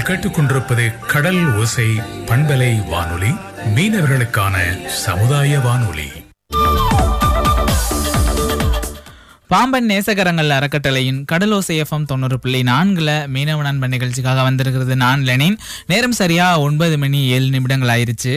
[0.00, 1.86] நீங்கள் கேட்டுக்கொண்டிருப்பது கடல் ஓசை
[2.26, 3.30] பண்பலை வானொலி
[3.74, 6.08] மீனவர்களுக்கான சமுதாய வானொலி.
[9.46, 15.58] பாம்பன் நேசகரங்கள் அறக்கட்டளையின் கடலோசை எஃப்எம் தொண்ணூறு புள்ளி நான்குல மீனவ நண்பன் நிகழ்ச்சிக்காக வந்திருக்கிறது நான் லெனின்.
[15.86, 18.34] நேரம் சரியா ஒன்பது மணி ஏழு நிமிடங்கள் ஆயிருச்சு.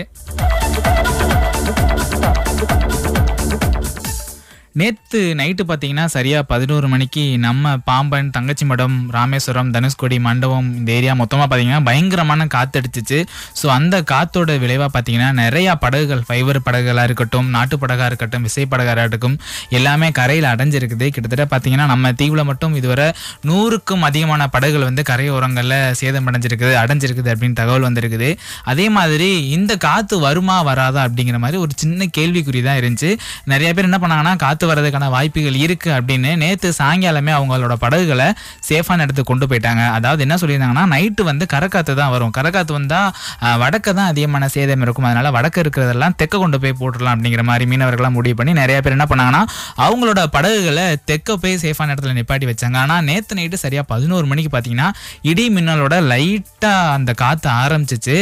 [4.80, 11.14] நேற்று நைட்டு பார்த்தீங்கன்னா சரியாக பதினோரு மணிக்கு நம்ம பாம்பன் தங்கச்சி மடம் ராமேஸ்வரம் தனுஷ்கோடி மண்டபம் இந்த ஏரியா
[11.20, 13.20] மொத்தமாக பார்த்தீங்கன்னா பயங்கரமான காத்தடிச்சிச்சு.
[13.60, 19.04] ஸோ அந்த காத்தோட விளைவாக பார்த்தீங்கன்னா நிறையா படகுகள் ஃபைபர் படகுகளாக இருக்கட்டும் நாட்டு படகாக இருக்கட்டும் விசை படகாக
[19.04, 19.36] இருக்கட்டும்
[19.80, 21.08] எல்லாமே கரையில் அடைஞ்சிருக்குது.
[21.18, 23.08] கிட்டத்தட்ட பார்த்தீங்கன்னா நம்ம தீவில் மட்டும் இதுவரை
[23.52, 28.32] நூறுக்கும் அதிகமான படகுகள் வந்து கரையோரங்களில் சேதம் அடைஞ்சிருக்குது அடைஞ்சிருக்குது அப்படின்னு தகவல் வந்திருக்குது.
[28.74, 33.14] அதே மாதிரி இந்த காற்று வருமா வராதா அப்படிங்கிற மாதிரி ஒரு சின்ன கேள்விக்குறி தான் இருந்துச்சு.
[33.54, 38.28] நிறைய பேர் என்ன பண்ணாங்கன்னா காற்று வர்றதுக்கான வாய்ப்புகள் இருக்கு அப்படின்னு நேற்று சாயங்காலமே அவங்களோட படகுகளை
[38.70, 39.84] சேஃபான இடத்துக்கு கொண்டு போயிட்டாங்க.
[39.98, 42.34] அதாவது என்ன சொல்லியிருந்தாங்கன்னா நைட்டு வந்து கரக்காத்து தான் வரும்.
[42.38, 43.10] கரக்காத்து வந்தால்
[43.64, 45.08] வடக்க தான் அதிகமான சேதம் இருக்கும்.
[45.10, 49.08] அதனால வடக்கு இருக்கிறதெல்லாம் தெற்க கொண்டு போய் போட்டுடலாம் அப்படிங்கிற மாதிரி மீனவர்கள்லாம் முடிவு பண்ணி நிறைய பேர் என்ன
[49.12, 49.44] பண்ணாங்கன்னா
[49.88, 52.78] அவங்களோட படகுகளை தெக்க போய் சேஃபான இடத்துல நிப்பாட்டி வச்சாங்க.
[52.86, 54.90] ஆனால் நேற்று நைட்டு சரியாக பதினோரு மணிக்கு பார்த்தீங்கன்னா
[55.32, 58.18] இடி மின்னலோட லைட்டாக அந்த காற்று ஆரம்பிச்சிச்சு.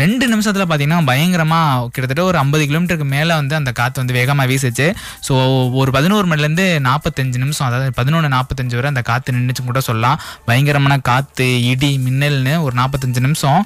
[0.00, 4.86] ரெண்டு நிமிஷத்தில் பார்த்தீங்கன்னா பயங்கரமாக கிட்டத்தட்ட ஒரு ஐம்பது கிலோமீட்டருக்கு மேலே வந்து அந்த காற்று வந்து வேகமாக வீசுச்சு.
[5.26, 5.34] ஸோ
[5.80, 10.18] ஒரு பதினோரு மணிலேருந்து நாற்பத்தஞ்சு நிமிஷம் அதாவது பதினொன்று நாற்பத்தஞ்சு வரை அந்த காற்று நின்றுச்சு கூட சொல்லலாம்.
[10.48, 13.60] பயங்கரமான காற்று இடி மின்னல்னு ஒரு நாற்பத்தஞ்சு நிமிஷம்.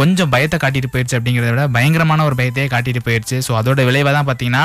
[0.00, 3.38] கொஞ்சம் பயத்தை காட்டிட்டு போயிடுச்சு அப்படிங்கிறத விட பயங்கரமான ஒரு பயத்தையே காட்டிட்டு போயிடுச்சு.
[3.46, 4.62] ஸோ அதோட விளைவாக தான் பார்த்தீங்கன்னா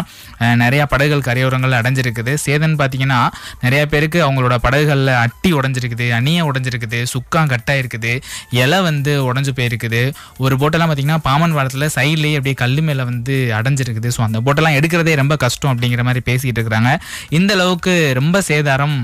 [0.64, 2.34] நிறையா படகுகள் கரையோரங்கள் அடைஞ்சிருக்குது.
[2.46, 3.22] சேதன் பார்த்தீங்கன்னா
[3.66, 8.14] நிறையா பேருக்கு அவங்களோட படகுகளில் அட்டி உடஞ்சிருக்குது அணியை உடஞ்சிருக்குது சுக்கான் கட்டாயிருக்குது
[8.62, 10.04] இலை வந்து உடஞ்சு போயிருக்குது.
[10.46, 14.12] ஒரு போட்டெல்லாம் பார்த்தீங்கன்னா பாமன் வாரத்தில் சைட்லேயே அப்படியே கல் மேலே வந்து அடைஞ்சிருக்குது.
[14.18, 16.92] ஸோ அந்த போட்டெல்லாம் எடுக்கிறதே ரொம்ப கஷ்டம் அப்படிங்கிற மாதிரி பேசிக்கிட்டு இருக்கிறாங்க.
[17.40, 18.98] இந்த அளவுக்கு ரொம்ப சேதாரம்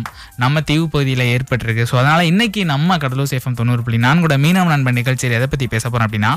[0.43, 1.83] நம்ம தீவு பகுதியில் ஏற்பட்டிருக்கு.
[1.91, 5.83] ஸோ அதனால் இன்றைக்கி நம்ம கடலூர் சேஃபம் தொண்ணூறு புள்ளி நான்கூட மீனவ நண்பன் நிகழ்ச்சியில் எதை பற்றி பேச
[5.87, 6.31] போகிறோம் அப்படின்னா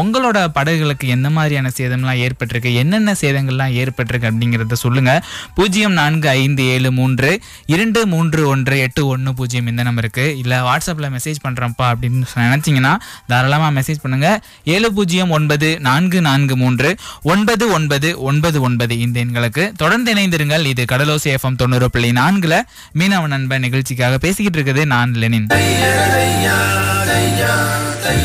[0.00, 2.70] உங்களோட படகுகளுக்கு எந்த மாதிரியான சேதம்லாம் ஏற்பட்டிருக்கு?
[2.82, 5.20] என்னென்ன சேதங்கள்லாம் ஏற்பட்டிருக்கு அப்படிங்கிறத சொல்லுங்கள்
[5.58, 7.30] பூஜ்ஜியம் நான்கு ஐந்து ஏழு மூன்று
[7.74, 12.92] இரண்டு மூன்று ஒன்று எட்டு ஒன்று பூஜ்ஜியம் இந்த நம்பருக்கு இல்லை வாட்ஸ்அப்பில் மெசேஜ் பண்ணுறப்பா அப்படின்னு நினச்சிங்கன்னா
[13.32, 14.38] தாராளமாக மெசேஜ் பண்ணுங்கள்
[14.74, 20.64] ஏழு பூஜ்ஜியம் ஒன்பது நான்கு நான்கு மூன்று ஒன்பது ஒன்பது ஒன்பது ஒன்பது இந்த எண்களுக்கு தொடர்ந்து இணைந்திருங்கள்.
[20.64, 22.54] இது கடலோசி எஃப்எம் தொண்ணூறு புள்ளி நான்குல
[22.98, 24.84] மீனவ நண்பன் நிகழ்ச்சிக்காக பேசிக்கிட்டு இருக்குது.
[24.84, 25.46] நான் லெனின்.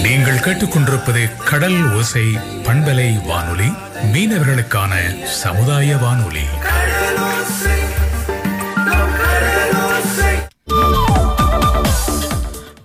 [0.02, 2.26] நீங்கள் கேட்டுக்கொண்டிருப்பது கடல் ஓசை
[2.68, 3.70] பண்பலை வானொலி.
[4.14, 6.46] மீனவர்களுக்கான சமுதாய வானொலி.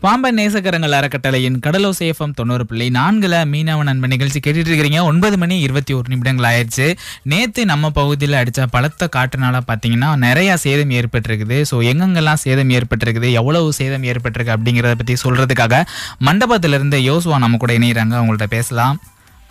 [0.03, 5.57] பாம்பன் நேசக்கரங்கள் அறக்கட்டளையின் கடலோசை எஃப்எம் தொண்ணூறு புள்ளி நான்குல மீனவ நண்பன் நிகழ்ச்சி கேட்டுட்டு இருக்கிறீங்க ஒன்பது மணி
[5.61, 6.87] இருபத்தி ஒரு நிமிடங்கள் ஆயிடுச்சு.
[7.23, 11.59] நேற்று நம்ம பகுதியில் அடித்த பலத்த காற்றுனால பார்த்தீங்கன்னா நிறையா சேதம் ஏற்பட்டிருக்குது.
[11.71, 13.31] ஸோ எங்கெங்கெல்லாம் சேதம் ஏற்பட்டிருக்குது?
[13.41, 15.83] எவ்வளவு சேதம் ஏற்பட்டிருக்கு அப்படிங்கிறத பற்றி சொல்கிறதுக்காக
[16.29, 18.97] மண்டபத்திலிருந்து யோசுவா நம்ம கூட இணைகிறாங்க அவங்கள்ட்ட பேசலாம்.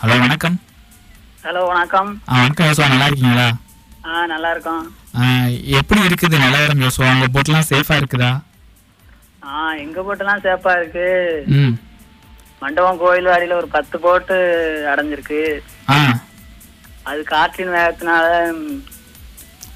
[0.04, 0.58] ஹலோ வணக்கம்.
[1.46, 2.10] ஹலோ வணக்கம்.
[2.30, 2.90] ஆ, வணக்கம் யோசுவா.
[2.94, 3.48] நல்லா இருக்கீங்களா?
[4.10, 4.84] ஆ நல்லா இருக்கோம்.
[5.82, 6.36] எப்படி இருக்குது?
[6.46, 7.10] நிலவரம் யோசுவா.
[7.16, 8.32] உங்கள் போட்லாம் சேஃபாக இருக்குதா?
[9.48, 11.06] ஆ எங்க போட்டெல்லாம் சேஃபா இருக்கு.
[11.48, 11.76] ம்.
[12.60, 14.36] மண்டபம் கோயில் வாடியில ஒரு பத்து போட்டு
[14.92, 15.62] அடைஞ்சிருக்கு.
[15.90, 16.20] ஆ.
[17.04, 18.26] அது காற்றின் வேகத்தினால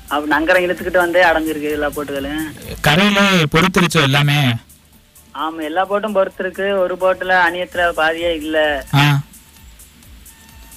[0.09, 2.41] அப்ப நங்கரம் இழுத்துக்கிட்டு வந்தே அடைஞ்சிருக்கு எல்லா போட்டுகளும்.
[2.81, 3.19] கரையில
[3.51, 4.39] பொறுத்துருச்சோ எல்லாமே?
[5.35, 6.77] ஆமா எல்லா போட்டும் பொறுத்திருக்கு.
[6.77, 8.85] ஒரு போட்டுல அணியத்துல பாதியே இல்ல.
[8.93, 9.19] ஆ.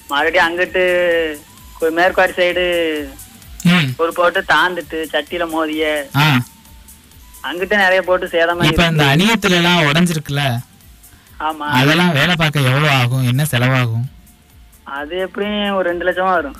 [0.07, 0.83] மறுபடியும் அங்கிட்டு
[1.91, 2.65] மேற்காடு சைடு
[3.63, 3.93] ம்.
[3.97, 6.07] ஒரு போட்டு தாந்துட்டு சட்டியில மோதிய.
[6.15, 6.39] ஆ.
[7.47, 10.43] அங்கிட்ட நிறைய போட்டு சேதமா இப்ப இந்த அணியத்துல எல்லாம் உடைஞ்சிருக்குல்ல?
[11.47, 11.65] ஆமா.
[11.79, 13.27] அதெல்லாம் வேலை பார்க்க எவ்வளவு ஆகும்?
[13.31, 14.05] என்ன செலவாகும்?
[14.99, 16.57] அது எப்படியும் ஒரு ரெண்டு லட்சமா வரும்.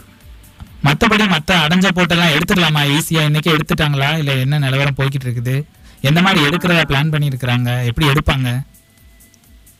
[0.85, 4.09] மத்தபடி மத்த அடைஞ்ச போட்டெல்லாம் எடுத்துடலாமா ஈஸியா இன்னைக்கு எடுத்துட்டாங்களா?
[4.17, 5.55] இல்ல என்ன நிலவரம் போய்கிட்டு இருக்குது
[6.03, 8.49] எந்த மாதிரி எடுக்கிறதா பிளான் பண்ணி இருக்கிறாங்க எப்படி எடுப்பாங்க?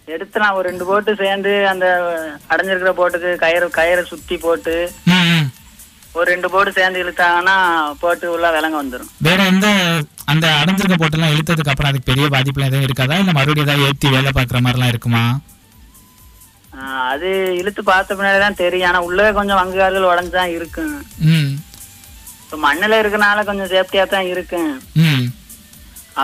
[0.07, 1.85] எடுத்து நான் ஒரு ரெண்டு போட்டு சேர்ந்து அந்த
[2.49, 4.75] அடைஞ்சிருக்கிற போட்டுக்கு கயிறு கயிறை சுத்தி போட்டு.
[6.15, 7.55] ஒரு ரெண்டு போட்டு சேர்ந்து இழுத்தாங்கன்னா
[8.01, 9.67] போட்டு உள்ள விலங்க வந்துடும் வேற எந்த
[10.31, 13.17] அந்த அடைஞ்சிருக்க போட்டெல்லாம் இழுத்ததுக்கு அப்புறம் அதுக்கு பெரிய பாதிப்புலாம் எதுவும் இருக்காதா?
[13.21, 15.23] இல்ல மறுபடியும் ஏதாவது ஏத்தி வேலை பார்க்குற மாதிரிலாம் இருக்குமா?
[17.11, 17.27] அது
[17.59, 18.89] இழுத்து பார்த்த பின்னாடி தான் தெரியும்.
[18.89, 20.95] ஆனா உள்ளே கொஞ்சம் வங்குகால்கள் உடஞ்சுதான் இருக்கும்.
[21.29, 21.51] ம்.
[22.41, 24.71] இப்போ மண்ணில் இருக்கனால கொஞ்சம் சேஃப்டியாக தான் இருக்கும்.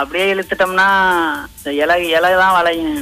[0.00, 0.88] அப்படியே இழுத்துட்டோம்னா
[1.82, 3.00] இலை இலை தான் வளையும்.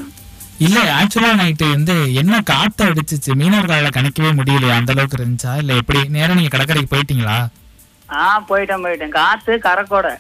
[0.60, 3.30] இல்ல ஆக்சுவலா நைட்டு வந்து என்ன காத்து அடிச்சிச்சு?
[3.34, 4.74] மீனவர்களால கணிக்கவே முடியலையா?
[4.76, 5.52] அந்த அளவுக்கு இருந்துச்சா?
[5.56, 6.00] இல்ல எப்படி?
[6.08, 7.36] நேரா நீங்க கடற்கரைக்கு போயிட்டீங்களா?
[8.08, 9.14] ஆ போயிட்டேன் போயிட்டேன்.
[9.18, 10.12] காத்து கரைக்கோடை.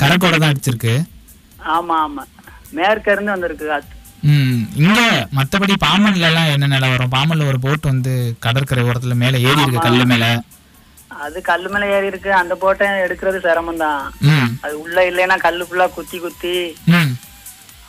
[0.00, 0.94] கரைக்கோட தான் அடிச்சிருக்கு.
[1.74, 2.22] ஆமா ஆமா.
[2.72, 3.90] மேற்க இருந்து வந்திருக்கு காத்து.
[4.30, 5.00] ம் இங்க
[5.38, 10.04] மத்தபடி பாம்பன்ல எல்லாம் என்ன நிலவரம் பாம்பன்ல ஒரு போட் வந்து கடற்கரை ஓரத்துல மேல ஏறி இருக்கு கல்லு
[10.06, 10.26] மேல.
[11.24, 12.30] அது கல்லு மேல ஏறி இருக்கு.
[12.34, 14.00] அந்த போட்டை எடுக்கிறது சிரமம் தான்.
[14.64, 16.56] அது உள்ள இல்லைன்னா கல்லு ஃபுல்லா குத்தி குத்தி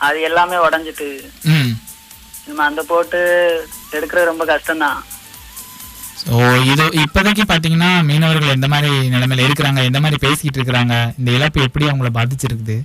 [0.06, 1.08] அது எல்லாமே உடஞ்சிட்டு.
[2.48, 3.20] ம் இனிமே அந்த போட்டு
[3.92, 5.00] எடுக்கிறது ரொம்ப கஷ்டம்தான்.
[6.22, 6.34] ஸோ
[6.72, 11.86] இது இப்போதைக்கு பார்த்தீங்கன்னா மீனவர்கள் எந்த மாதிரி நிலைமையில இருக்கிறாங்க எந்த மாதிரி பேசிக்கிட்டு இருக்கிறாங்க இந்த இழப்பு எப்படி
[11.86, 12.78] அவங்கள பாதிச்சிருக்குது?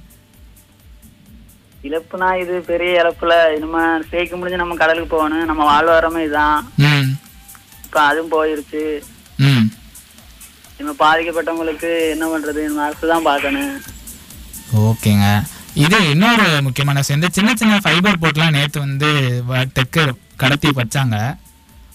[1.85, 6.59] இழப்புனா இது பெரிய இழப்புல இனிமே சேர்க்க முடிஞ்சு நம்ம கடலுக்கு போகணும் நம்ம வாழ்வாரமே இதுதான்
[7.85, 8.83] இப்ப அதுவும் போயிருச்சு.
[9.39, 9.65] ம்.
[10.79, 12.65] இனிமே பாதிக்கப்பட்டவங்களுக்கு என்ன பண்றது?
[12.65, 13.73] இனிமே அரசு தான் பார்க்கணும்.
[14.83, 15.27] ஓகேங்க.
[15.75, 17.21] இது இன்னொரு முக்கியமான விஷயம்.
[17.21, 19.09] இந்த சின்ன சின்ன ஃபைபர் போட்லாம் நேற்று வந்து
[19.73, 21.37] தெற்க கடத்தி வச்சாங்க.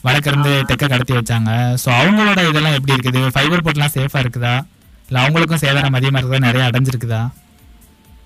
[0.01, 1.51] வடக்கிருந்து தெற்க கடத்தி வச்சாங்க.
[1.86, 3.27] ஸோ அவங்களோட இதெல்லாம் எப்படி இருக்குது?
[3.27, 4.66] ஃபைபர் போட்லாம் சேஃபாக இருக்குதா?
[5.07, 6.39] இல்லை அவங்களுக்கும் சேதாரம் அதிகமாக இருக்குதா?
[6.39, 7.27] நிறைய அடைஞ்சிருக்குதா?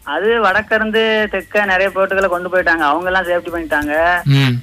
[0.03, 2.79] அது வடக்க இருந்து தெற்க நிறைய போட்டுகளை கொண்டு போயிட்டாங்க.
[2.79, 4.21] அவங்க எல்லாம் சேஃப்டி பண்ணிட்டாங்க.
[4.25, 4.61] ம்.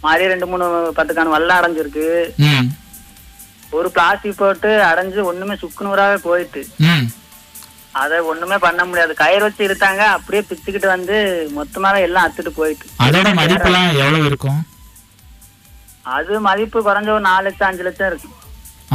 [0.00, 2.34] மாதிரி ரெண்டு மூணு பத்துக்கான வல்லம் அடைஞ்சிருக்கு.
[2.36, 2.68] ம்.
[3.70, 6.66] ஒரு பிளாஸ்டிக் போட்டு அடைஞ்சு ஒண்ணுமே சுக்குநூறாவே போயிட்டு.
[6.78, 7.10] ம்.
[8.00, 9.12] அதை ஒண்ணுமே பண்ண முடியாது.
[9.20, 11.16] கயிறு வச்சு இழுத்தாங்க அப்படியே பிச்சுக்கிட்டு வந்து
[11.56, 12.86] மொத்தமாவே எல்லாம் அத்துட்டு போயிட்டு.
[13.06, 14.60] அதோட மதிப்பெல்லாம் எவ்வளோ இருக்கும்?
[16.16, 18.36] அது மதிப்பு குறைஞ்ச ஒரு நாலு லட்சம் அஞ்சு லட்சம் இருக்கும்.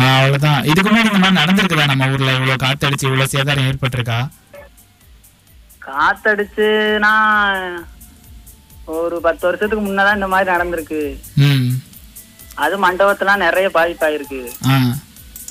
[0.05, 0.61] அவ்வளவுதான்.
[0.71, 1.89] இதுக்கு முன்னாடி இந்த மாதிரி நடந்திருக்குதா?
[1.91, 4.19] நம்ம ஊர்ல இவ்வளவு காத்தடிச்சு இவ்வளவு சேதாரம் ஏற்பட்டிருக்கா?
[5.87, 7.13] காத்தடிச்சுனா
[8.97, 11.01] ஒரு பத்து வருஷத்துக்கு முன்னதான் இந்த மாதிரி நடந்திருக்கு.
[12.63, 14.41] அது மண்டபத்தெல்லாம் நிறைய பாதிப்பாயிருக்கு.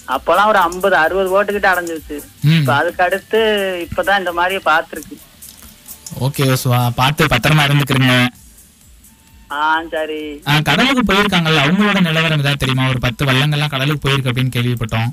[0.08, 2.20] அப்பெல்லாம் ஒரு ஐம்பது அறுபது ஓட்டுக்கிட்ட அடைஞ்சிருச்சு.
[2.40, 2.50] ம்.
[2.50, 3.38] இப்ப அதுக்கு அடுத்து
[3.90, 5.20] இப்பதான் இந்த மாதிரியே பார்த்துருக்கு.
[6.20, 6.90] ஓகே யோசுவா.
[6.90, 8.26] பார்த்து பத்திரமா இருந்துக்கிறீங்க.
[9.50, 10.42] ஆ சரி.
[10.64, 12.88] கடலுக்கு போயிருக்காங்கல்ல அவங்களோட நிலவரம் ஏதாவது தெரியுமா?
[12.88, 15.08] ஒரு பத்து வள்ளங்கள்லாம் கடலுக்கு போயிருக்கு அப்படின்னு கேள்விப்பட்டோம்.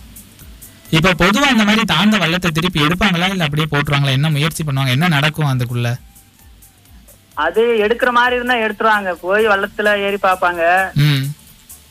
[0.98, 3.28] இப்ப பொதுவா இந்த மாதிரி தாழ்ந்த வள்ளத்தை திருப்பி எடுப்பாங்களா?
[3.34, 4.18] இல்ல அப்படியே போட்டுருவாங்களா?
[4.18, 4.92] என்ன முயற்சி பண்ணுவாங்க?
[4.98, 5.90] என்ன நடக்கும் அதுக்குள்ள?
[7.46, 9.10] அது எடுக்கிற மாதிரி இருந்தா எடுத்துருவாங்க.
[9.24, 10.62] போய் வள்ளத்துல ஏறி பார்ப்பாங்க.
[11.06, 11.24] ம்.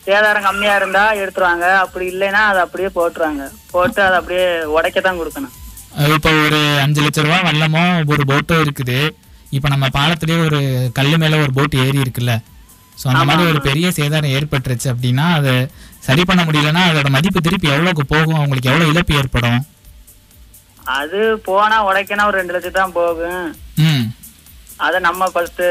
[0.07, 1.65] சேதாரம் கம்மியா இருந்தா எடுத்துருவாங்க.
[1.83, 3.43] அப்படி இல்லைன்னா அதை அப்படியே போட்டுருவாங்க.
[3.71, 4.47] போட்டு அதை அப்படியே
[4.77, 5.53] உடைக்க தான் கொடுக்கணும்
[6.15, 8.97] இப்போ ஒரு அஞ்சு லட்ச ரூபா வல்லமோ ஒரு போட்டோ இருக்குது.
[9.51, 10.59] இப்போ நம்ம பாலத்திலேயே ஒரு
[10.97, 12.33] கல் மேல ஒரு போட் ஏறி இருக்குல்ல.
[12.97, 15.53] ஸோ அந்த மாதிரி ஒரு பெரிய சேதாரம் ஏற்பட்டுருச்சு அப்படின்னா அதை
[16.05, 18.39] சரி பண்ண முடியலன்னா அதோட மதிப்பு திருப்பி எவ்வளோக்கு போகும்?
[18.39, 19.61] அவங்களுக்கு எவ்வளோ இழப்பு ஏற்படும்?
[20.95, 23.45] அது போனா உடைக்கனா ஒரு ரெண்டு லட்சம் தான் போகும்.
[24.85, 25.61] அதை நம்ம ஃபர்ஸ்ட்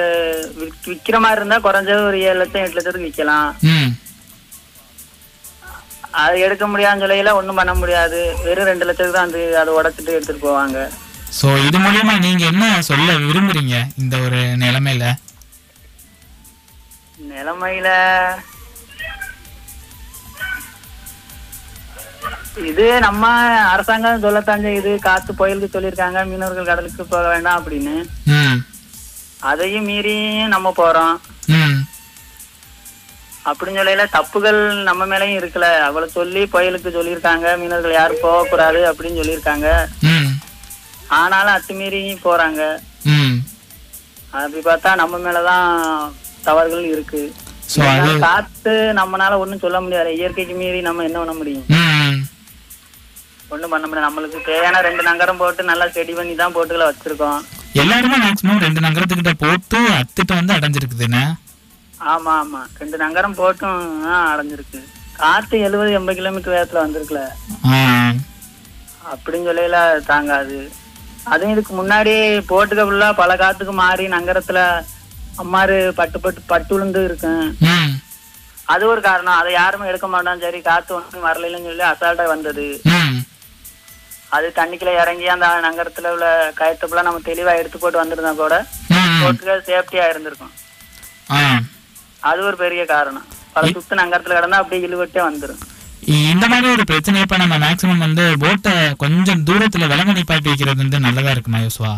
[0.87, 3.91] விக்கிற மாதிரி இருந்தா குறைஞ்சது ஒரு ஏழு லட்சம் எட்டு லட்சத்துக்கு விற்கலாம் ம்.
[6.23, 8.19] அது எடுக்க முடியாதுன்னு சொல்லையில ஒண்ணும் பண்ண முடியாது.
[8.45, 10.79] வெறும் ரெண்டு லட்சத்துக்கு தான் அந்த அதை உடைச்சிட்டு எடுத்துட்டு போவாங்க.
[11.39, 15.05] ஸோ இது மூலியமா நீங்க என்ன சொல்ல விரும்புறீங்க இந்த ஒரு நிலைமையில?
[17.31, 17.89] நிலைமையில
[22.57, 23.27] இது நம்ம
[23.75, 27.95] அரசாங்கம் சொல்லத்தான் செய்யுது காத்து புயலுக்கு சொல்லியிருக்காங்க மீனவர்கள் கடலுக்கு போக வேண்டாம் அப்படின்னு.
[29.41, 31.17] அதையும் மீறி நம்ம போறோம்.
[33.45, 35.79] அப்படின்னு சொல்லையில தப்புகள் நம்ம மேலயும் இருக்குல்ல.
[35.79, 39.87] அவளை சொல்லி புயலுக்கு சொல்லியிருக்காங்க மீனவர்கள் யாரும் போகக்கூடாது அப்படின்னு சொல்லியிருக்காங்க.
[41.07, 42.63] ஆனாலும் அத்துமீறி போறாங்க.
[44.31, 46.13] அப்படி பார்த்தா நம்ம மேலதான்
[46.45, 47.35] தவறுகள் இருக்கு.
[48.21, 50.17] காத்து நம்மனால ஒண்ணும் சொல்ல முடியாது.
[50.17, 51.65] இயற்கைக்கு மீறி நம்ம என்ன பண்ண முடியும்?
[53.55, 54.07] ம் ஒண்ணும் பண்ண முடியாது.
[54.09, 57.41] நம்மளுக்கு தேவையான ரெண்டு நகரம் போட்டு நல்லா செடி பண்ணி தான் போட்டுகளை வச்சிருக்கோம்.
[57.83, 61.25] எல்லாருமே மேக்ஸிமம் ரெண்டு நகரத்துக்கிட்ட போட்டு அத்துட்டு வந்து அடைஞ்சிருக்குதுண்ணே
[62.13, 62.61] ஆமா ஆமா.
[62.81, 63.81] ரெண்டு நகரம் போட்டும்
[64.33, 64.81] அடைஞ்சிருக்கு.
[65.21, 67.21] காத்து எழுபது எண்பது கிலோமீட்டர் வேகத்துல வந்திருக்குல.
[69.13, 69.79] அப்படின்னு சொல்லையில
[70.11, 70.59] தாங்காது.
[71.33, 72.15] அதுவும் இதுக்கு முன்னாடி
[72.51, 74.61] போட்டுக்க ஃபுல்லா பல காத்துக்கு மாறி நகரத்துல
[75.43, 77.47] அம்மாரு பட்டு பட்டு பட்டு விழுந்து இருக்கும்.
[78.75, 79.39] அது ஒரு காரணம்.
[79.41, 82.67] அதை யாருமே எடுக்க மாட்டோம் சரி காத்து ஒன்றும் வரலைன்னு சொல்லி அசால்ட்டா வந்தது.
[84.37, 86.27] அது தண்ணிக்குள்ள இறங்கி அந்த நகரத்துல உள்ள
[86.61, 88.55] கயத்தை ஃபுல்லா நம்ம தெளிவா எடுத்து போட்டு வந்திருந்தா கூட
[89.23, 90.53] போட்டுக்க சேஃப்டியா இருந்திருக்கும்.
[92.31, 93.27] அது ஒரு பெரிய காரணம்.
[93.55, 95.61] பல சுத்து நகரத்துல கிடந்தா அப்படியே இழுவட்டே வந்துரும்.
[96.31, 98.73] இந்த மாதிரி ஒரு பிரச்சனை இப்ப நம்ம மேக்ஸிமம் வந்து போட்டை
[99.03, 101.93] கொஞ்சம் தூரத்துல விலங்கு நிப்பாட்டி வைக்கிறது வந்து நல்லதா இருக்குமா யோசுவா?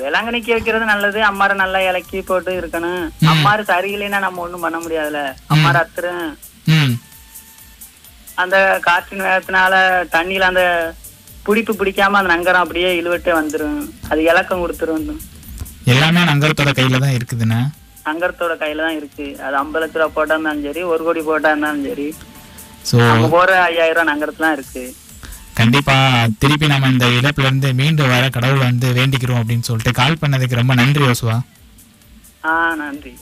[0.00, 1.18] விலங்கணிக்க வைக்கிறது நல்லது.
[1.28, 3.02] அம்மாரை நல்லா இலக்கி போட்டு இருக்கணும்.
[3.32, 5.20] அம்மாரு சரியில்லைன்னா நம்ம ஒண்ணும் பண்ண முடியாதுல
[5.54, 6.24] அம்மாரு அத்துரும்
[6.76, 6.94] ம்
[8.36, 9.74] அந்த காற்றின் வேகத்தினால
[10.14, 10.62] தண்ணியில அந்த
[11.46, 13.78] பிடிப்பு பிடிக்காம அந்த நங்கரம் அப்படியே இழுவட்டே வந்துரும்.
[14.10, 15.06] அது இலக்கம் கொடுத்துரும்
[15.92, 17.60] எல்லாமே நகரத்தோட கையில தான் இருக்குதுண்ணே?
[18.06, 19.26] நங்கரத்தோட கையில தான் இருக்கு.
[19.46, 22.08] அது ஐம்பது லட்ச ரூபா போட்டா இருந்தாலும் சரி ஒரு கோடி போட்டா இருந்தாலும் சரி.
[23.10, 24.84] நம்ம போற ஐயாயிரம் ரூபாய் நங்கரத்துல தான் இருக்கு.
[25.54, 25.94] கண்டிப்பா
[26.42, 30.74] திருப்பி நம்ம இந்த இழப்புல இருந்து மீண்டும் வர கடவுளை வந்து வேண்டிக்கிறோம் அப்படின்னு சொல்லிட்டு கால் பண்ணதுக்கு ரொம்ப
[30.74, 31.36] நன்றி யோசுவா.
[32.44, 33.12] ஆ நன்றி.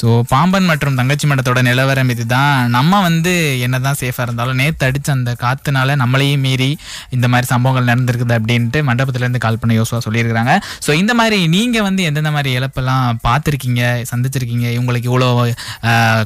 [0.00, 2.56] ஸோ பாம்பன் மற்றும் தங்கச்சி மடத்தோட நிலவரம் இதுதான்.
[2.76, 3.32] நம்ம வந்து
[3.66, 6.70] என்ன தான் சேஃபாக இருந்தாலும் நேற்று அடித்த அந்த காற்றுனால நம்மளையும் மீறி
[7.16, 10.54] இந்த மாதிரி சம்பவங்கள் நடந்திருக்குது அப்படின்ட்டு மண்டபத்திலேருந்து கால் பண்ண யோசுவா சொல்லியிருக்கிறாங்க.
[10.86, 13.82] ஸோ இந்த மாதிரி நீங்கள் வந்து எந்தெந்த மாதிரி இழப்பெல்லாம் பார்த்துருக்கீங்க
[14.12, 15.30] சந்திச்சிருக்கீங்க உங்களுக்கு இவ்வளோ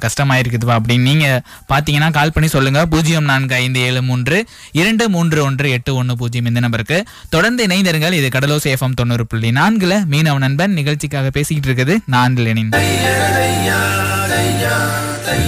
[0.07, 4.39] கஷ்டமாயிருக்குதுவா அப்படின்னு நீங்கள் பார்த்தீங்கன்னா கால் பண்ணி சொல்லுங்கள் பூஜ்ஜியம் நான்கு ஐந்து ஏழு மூன்று
[4.81, 6.99] இரண்டு மூன்று ஒன்று எட்டு ஒன்று பூஜ்ஜியம் இந்த நம்பருக்கு.
[7.37, 8.19] தொடர்ந்து இணைந்திருங்கள்.
[8.21, 11.97] இது கடலோ சேஃபம் தொண்ணூறு புள்ளி நான்கில் மீனவ நண்பன் நிகழ்ச்சிக்காக பேசிக்கிட்டு இருக்குது.
[12.17, 12.75] நான் லெனின்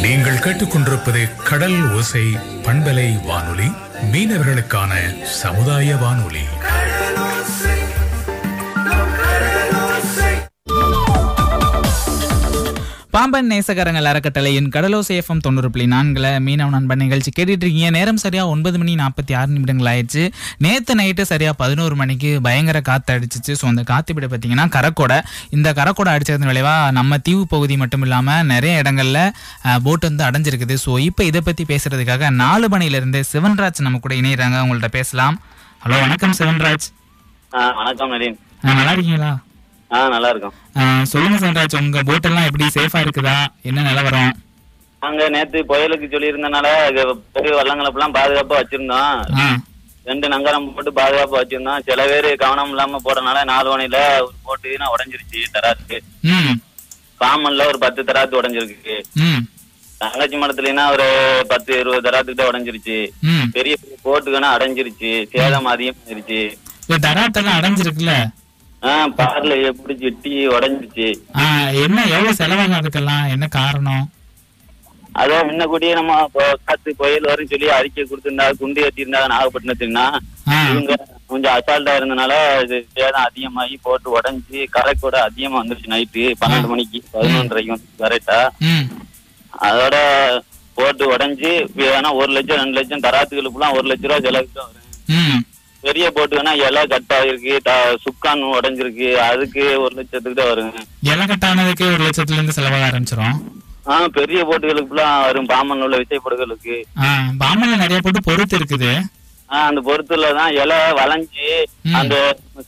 [0.02, 2.24] நீங்கள் கேட்டுக்கொண்டிருப்பது கடல் ஓசை
[2.62, 3.72] பண்பலை வானொலி
[4.12, 4.92] மீனவர்களுக்கான
[5.24, 6.44] சமுதாய வானொலி.
[13.14, 18.42] பாம்பன் நேசகரங்கள் அறக்கட்டளையின் கடலோசை எஃப்எம் தொண்ணூறு புள்ளி நான்குல மீனவ நண்பன் நிகழ்ச்சி கேட்டுட்டு இருக்கீங்க நேரம் சரியா
[18.52, 20.22] ஒன்பது மணி நாற்பத்தி ஆறு நிமிடங்கள் ஆயிடுச்சு.
[20.64, 23.52] நேற்று நைட்டு சரியா பதினோரு மணிக்கு பயங்கர காத்து அடிச்சிச்சு.
[23.60, 25.18] ஸோ அந்த காத்து இப்படி பார்த்தீங்கன்னா கரக்கோடை.
[25.56, 29.18] இந்த கரக்கோடை அடிச்சதன் விளைவா நம்ம தீவு பகுதி மட்டும் இல்லாமல் நிறைய இடங்கள்ல
[29.88, 30.78] போட் வந்து அடைஞ்சிருக்குது.
[30.86, 34.58] ஸோ இப்போ இதை பற்றி பேசுறதுக்காக நாலு மணிலேருந்து சிவன்ராஜ் நம்ம கூட இணையிறாங்க.
[34.64, 35.38] உங்கள்ட்ட பேசலாம்.
[35.84, 36.88] ஹலோ வணக்கம் சிவன்ராஜ்.
[37.82, 38.12] வணக்கம்
[38.70, 39.34] நல்லா இருக்கீங்களா?
[39.90, 40.56] ஆ நல்லா இருக்கோம்
[41.04, 42.66] சொல்லுங்க சிவன்ராஜ் உங்க போட்டெல்லாம் எப்படி?
[42.74, 43.36] சேஃபா இருக்குதா?
[43.62, 44.32] என்ன நிலவரம்
[45.02, 49.20] நாங்க நேத்து புயலுக்கு சொல்லியிருந்தனால இது பெரிய வள்ளங்களப்பெல்லாம் பாதுகாப்பா வச்சிருந்தோம்.
[50.06, 51.82] ரெண்டு நங்கரம் போட்டு பாதுகாப்பா வச்சிருந்தோம்.
[51.86, 55.98] சில பேர் கவனம் இல்லாம போறதுனால நாலு மணில ஒரு போட்டு உடஞ்சிருச்சு தராத்து
[56.30, 56.54] ம்.
[57.20, 58.96] பாமன்ல ஒரு பத்து தராத்து உடஞ்சிருக்கு.
[60.00, 61.06] தங்கச்சி மடத்துலனா ஒரு
[61.48, 62.98] பத்து இருபது தராத்துக்கிட்ட உடஞ்சிருச்சு.
[63.52, 65.12] பெரிய பெரிய போட்டுக்கான அடைஞ்சிருச்சு.
[65.32, 66.40] சேதம் அதிகமாயிருச்சு.
[67.06, 68.14] தராத்தெல்லாம் அடைஞ்சிருக்குல்ல?
[69.16, 71.08] பார்ல பிடிச்சி வெட்டி உடஞ்சிருச்சு.
[71.82, 73.26] என்ன எவ்வளவு செலவாகும் அதுக்கெல்லாம்?
[73.34, 74.06] என்ன காரணம்?
[75.12, 76.16] அதான் முன்ன கூடியே நம்ம
[76.62, 80.04] காத்து புயல் வரும் சொல்லி அறிக்கை கொடுத்திருந்தா குண்டு ஏற்றிருந்தா நாகப்பட்டினத்துக்குன்னா
[80.48, 80.58] ஆ.
[80.68, 80.92] இவங்க
[81.30, 82.32] கொஞ்சம் அசால்ட்டா இருந்தனால
[82.62, 88.38] இது சேதம் அதிகமாகி போட்டு உடைஞ்சு கரைக்கூட அதிகமா வந்துருச்சு நைட்டு பன்னெண்டு மணிக்கு பதினொன்றரைக்கு வந்து கரெக்டா
[89.62, 89.96] அதோட
[90.76, 94.78] போட்டு உடைஞ்சு வேணா ஒரு லட்சம் ரெண்டு லட்சம் தராத்துகளுக்குலாம் ஒரு லட்ச ரூபா செலவுக்கு
[95.84, 97.52] பெரிய போட்டு வேணா இலை கட் ஆகிருக்கு
[98.04, 100.82] சுக்கான் உடைஞ்சிருக்கு அதுக்கு ஒரு லட்சத்துக்கு தான் வருங்க.
[101.12, 103.38] இலை கட்டானதுக்கு ஒரு லட்சத்துல இருந்து செலவாக ஆரம்பிச்சிரும்.
[103.90, 106.76] ஆ பெரிய போட்டுகளுக்குலாம் வரும் பாமன் உள்ள விசைப்படுகளுக்கு.
[107.42, 108.92] பாமன்ல நிறைய போட்டு பொறுத்து இருக்குது.
[109.68, 111.48] அந்த பொருத்துல தான் இலை வளைஞ்சு.
[112.00, 112.14] அந்த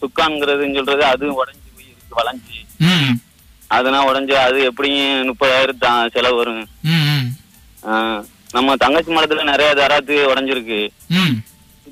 [0.02, 2.58] சுக்கான்ங்கிறதுன்னு சொல்றது அதுவும் உடைஞ்சு போய் இருக்கு வளைஞ்சு.
[3.76, 6.64] அதெல்லாம் உடைஞ்சு அது எப்படியும் முப்பதாயிரம் செலவு வருங்க.
[8.56, 10.80] நம்ம தங்கச்சி மரத்துல நிறைய தராத்து உடைஞ்சிருக்கு.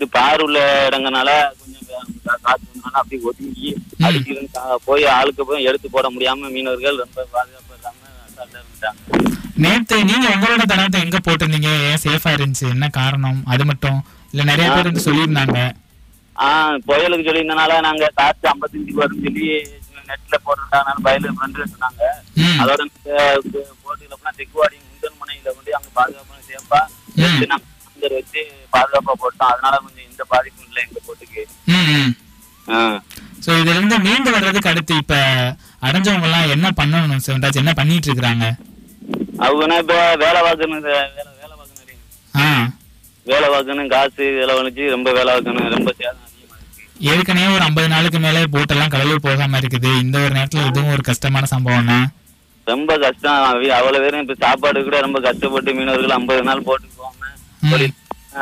[0.00, 1.87] இது பார் உள்ள இடங்கனால கொஞ்சம்
[2.26, 3.71] கா- காத்து வந்தனால அப்படியே ஒதுங்கி
[4.87, 7.97] போய் ஆளுக்கு போய் எடுத்து போட முடியாம மீனவர்கள் ரொம்ப பாதுகாப்பு இல்லாம
[9.57, 11.71] நேத்து நீங்க உங்களோட தராத்தை எங்க போட்டிருந்தீங்க?
[11.88, 12.66] ஏன் சேஃபா இருந்துச்சு?
[12.71, 13.40] என்ன காரணம்?
[13.47, 13.99] அது மட்டும்?
[14.33, 15.59] இல்ல நிறைய பேர் வந்து சொல்லியிருந்தாங்க.
[16.37, 19.49] ஆஹ் புயலுக்கு சொல்லியிருந்தனால நாங்க காசு ஐம்பத்தஞ்சு வரும்னு சொல்லி
[20.09, 22.02] நெட்ல போட்டுட்டாங்க பயில ஃப்ரெண்டு சொன்னாங்க.
[22.62, 22.80] அதோட
[23.83, 26.80] போட்டுல போனா தெக்குவாடி முந்தன் முனையில கொண்டு அங்க பாதுகாப்பான சேஃபா
[28.02, 28.42] அங்க வச்சு
[28.73, 29.50] பாதுகாப்பா போட்டோம்.
[29.52, 31.42] அதனால கொஞ்சம் எந்த பாதிப்பும் இல்லை எங்க போட்டுக்கு.
[33.45, 35.14] ஸோ இதுல இருந்து மீண்டு வர்றதுக்கு அடுத்து இப்ப
[35.83, 38.47] அடைஞ்சவங்க எல்லாம் என்ன பண்ணணும் சிவன்ராஜ் என்ன பண்ணிட்டு இருக்காங்க
[39.40, 41.02] அவங்க இப்ப வேலை பார்க்கணும் வேலை
[41.35, 42.66] வேலை பார்க்கணும்
[43.26, 46.26] வேலை பார்க்கணும் காசு செலவழிச்சு ரொம்ப வேலை பார்க்கணும் ரொம்ப சேதம்
[47.11, 49.90] ஏற்கனவே ஒரு ஐம்பது நாளுக்கு மேலே போட்டெல்லாம் கடலூர் போகாம இருக்குது.
[50.02, 52.07] இந்த ஒரு நேரத்துல இதுவும் ஒரு கஷ்டமான சம்பவம் தான்
[52.66, 53.38] ரொம்ப கஷ்டம்.
[53.45, 57.20] அவ- அவ்வளவு பேரும் இப்ப சாப்பாடு கூட ரொம்ப கஷ்டப்பட்டு மீனவர்கள் ஐம்பது நாள் போட்டு போகாம ம்.
[57.71, 57.93] தொழில்.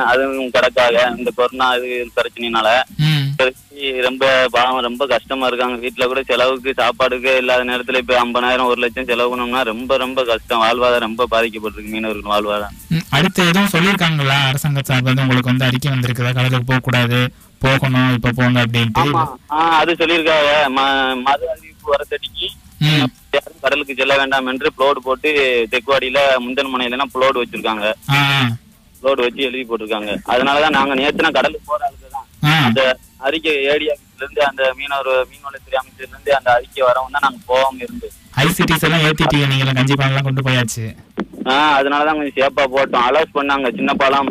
[0.06, 1.18] அதுவும் கிடக்காக.
[1.18, 2.80] இந்த கொரோனா இது பிரச்சனைனால.
[4.02, 5.86] ரொம்ப பாவம் ரொம்ப கஷ்டமா இருக்காங்க.
[5.86, 10.62] வீட்டுல கூட செலவுக்கு சாப்பாடுக்கு இல்லாத நேரத்துல இப்ப ஐம்பதாயிரம் ஒரு லட்சம் செலவு பண்ணோம்னா ரொம்ப ரொம்ப கஷ்டம்.
[10.62, 11.88] வாழ்வாதாரம் ரொம்ப பாதிக்கப்பட்டிருக்கு.
[11.88, 13.00] மீனவர்கள் வாழ்வாதாரம்.
[13.10, 14.46] அடுத்து எதுவும் சொல்லியிருக்காங்களா?
[14.46, 16.34] அரசாங்க சார்பில் வந்து உங்களுக்கு வந்து அறிக்கை வந்திருக்குதா?
[16.34, 19.24] கடலுக்கு போக கூடாது போகணும் இப்ப போங்க அப்படின்ட்டு.
[19.46, 20.64] அது சொல்லியிருக்காங்க.
[20.64, 23.06] ம- மறு அறிவிப்பு வரத்தடிக்கு
[23.60, 27.92] கடலுக்கு செல்ல வேண்டாம் என்று பிளோடு போட்டு தெக்குவாடியில முந்தன் முனையில பிளோடு வச்சிருக்காங்க.
[29.02, 30.12] பிளோடு வச்சு எழுதி போட்டிருக்காங்க.
[30.26, 32.54] அதனாலதான் நாங்க நேத்துனா கடலுக்கு போற ஆளுங்க தான் ஆ.
[32.66, 32.82] அந்த
[33.20, 37.82] அறிக்கை ஏடி ஆபீஸ்ல இருந்து அந்த மீனவர் மீன்வளத்துறை அமைச்சர்ல இருந்து அந்த அறிக்கை வரவும் தான் நாங்க போகாம
[37.82, 38.08] இருந்து
[38.42, 40.84] ஐசிடிஸ் எல்லாம் ஏத்திட்டீங்க நீங்க கஞ்சி எல்லாம் கொண்டு போயாச்சு.
[41.46, 43.04] ஆஹ் அதனாலதான் கொஞ்சம் சேஃபா போட்டோம்.
[43.08, 43.68] அலோஸ் பண்ணாங்க.
[43.74, 44.28] சின்ன பாலம்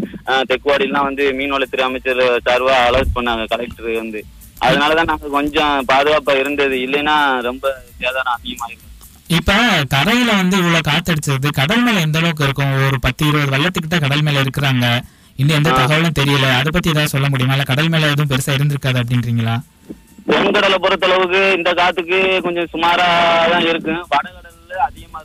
[0.50, 4.20] தெக்குவாடிலாம் வந்து மீன்வளத்துறை அமைச்சர் சார்பா அலோஸ் பண்ணாங்க கலெக்டர் வந்து.
[4.62, 6.76] அதனாலதான் நாங்க கொஞ்சம் பாதுகாப்பா இருந்தது.
[6.86, 7.66] இல்லைன்னா ரொம்ப
[8.00, 8.87] சேதாரம் அதிகமாயிருக்கும்
[9.28, 9.54] இப்ப
[9.90, 12.86] கரையில வந்து இவ்வளவு காத்தடிச்சது கடல் மேல எந்த அளவுக்கு இருக்கும்?
[12.88, 14.86] ஒரு பத்து இருபது வெள்ளத்துக்கிட்ட கடல் மேல இருக்கிறாங்க.
[15.36, 16.46] இன்னும் எந்த தகவலும் தெரியல.
[16.60, 17.54] அதை பத்தி ஏதாவது சொல்ல முடியுமா?
[17.54, 19.56] இல்ல கடல் மேல எதுவும் பெருசா இருந்திருக்காது அப்படின்றீங்களா?
[20.28, 23.08] தென்கடலை பொறுத்தளவுக்கு இந்த காத்துக்கு கொஞ்சம் சுமாரா
[23.52, 25.20] தான் இருக்கும் வடகடல்ல அதிகமா.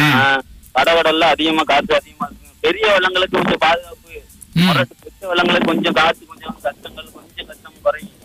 [0.00, 0.40] ஆஹ்
[0.74, 4.12] வடகடல்ல அதிகமா காத்து அதிகமா இருக்கும் பெரிய வெள்ளங்களுக்கு கொஞ்சம் பாதுகாப்பு.
[5.04, 8.16] பெரிய வெள்ளங்களுக்கு கொஞ்சம் காத்து கொஞ்சம் கஷ்டங்கள் கொஞ்சம் கஷ்டம் குறையும்.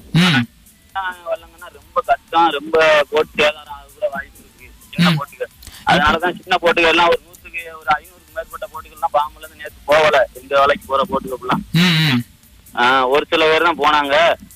[1.32, 3.46] வெள்ளங்கன்னா ரொம்ப கஷ்டம் ரொம்ப போட்டு
[4.96, 5.12] சின்ன.
[5.12, 5.52] போட்டுகள்.
[5.86, 10.30] அதனாலதான் சின்ன போட்டுகள் எல்லாம் ஒரு நூத்துக்கு ஒரு ஐநூறுக்கு மேற்பட்ட போட்டுகள்லாம் பாம்புல இருந்து நேற்று போகல.
[10.42, 11.04] இந்த வேலைக்கு போற
[12.76, 14.16] ஆஹ் ஒரு சில பேர் தான் போனாங்க.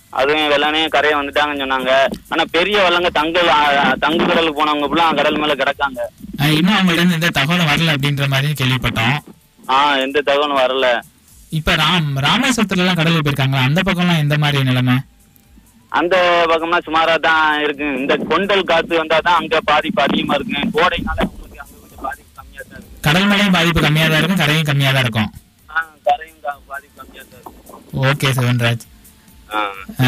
[0.10, 1.92] அதுவும் வெள்ளனே கரையை வந்துட்டாங்கன்னு சொன்னாங்க.
[2.30, 6.00] ஆனா பெரிய வள்ளங்க தங்கல் ஆஹ் தங்கு கடலுக்கு போனவங்க ஃபுல்லா கடல் மேல கிடக்காங்க.
[6.52, 9.18] இன்னும் அவங்கள்ட்ட எந்த தகவலும் வரல அப்படின்ற மாதிரி கேள்விப்பட்டோம்.
[9.68, 11.02] ஆஹ் எந்த தகவலும் வரல.
[11.50, 14.94] இப்ப ராம் ராமேஸ்வரத்துல எல்லாம் கடலுக்கு போயிருக்காங்க அந்த பக்கம்லாம் எந்த மாதிரி நிலைமை?
[15.92, 16.16] அந்த
[16.52, 17.86] பக்கம்லாம் சுமாரா தான் இருக்கு.
[18.02, 20.60] இந்த கொண்டல் காத்து வந்தா தான் அங்க பாதிப்பு அதிகமா இருக்கு.
[20.76, 23.00] கோடைனால உங்களுக்கு அங்க கொஞ்சம் பாதிப்பு கம்மியா தான் இருக்கு.
[23.08, 25.32] கடல் மலையும் பாதிப்பு கம்மியா தான் இருக்கும் கரையும் கம்மியா தான் இருக்கும்.
[26.10, 28.86] கரையும் பாதிப்பு தான் ஓகே சிவன்ராஜ்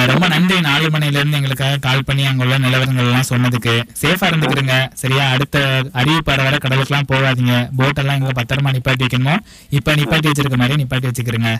[0.09, 0.55] ரொம்ப நன்றி.
[0.67, 4.75] நாலு மணில இருந்து எங்களுக்காக கால் பண்ணி அங்க உள்ள நிலவரங்கள் எல்லாம் சொன்னதுக்கு சேஃபா இருந்துக்கிறங்க.
[5.01, 5.57] சரியா அடுத்த
[6.01, 7.55] அறிவிப்பாடு வர கடலுக்குலாம் போகாதீங்க.
[7.79, 9.36] போட் எல்லாம் இங்க பத்திரமா நிப்பாட்டி வைக்கணுமோ?
[9.77, 11.51] இப்ப நிப்பாட்டி வச்சிருக்க மாதிரி நிப்பாட்டி வச்சுக்கிறங்க.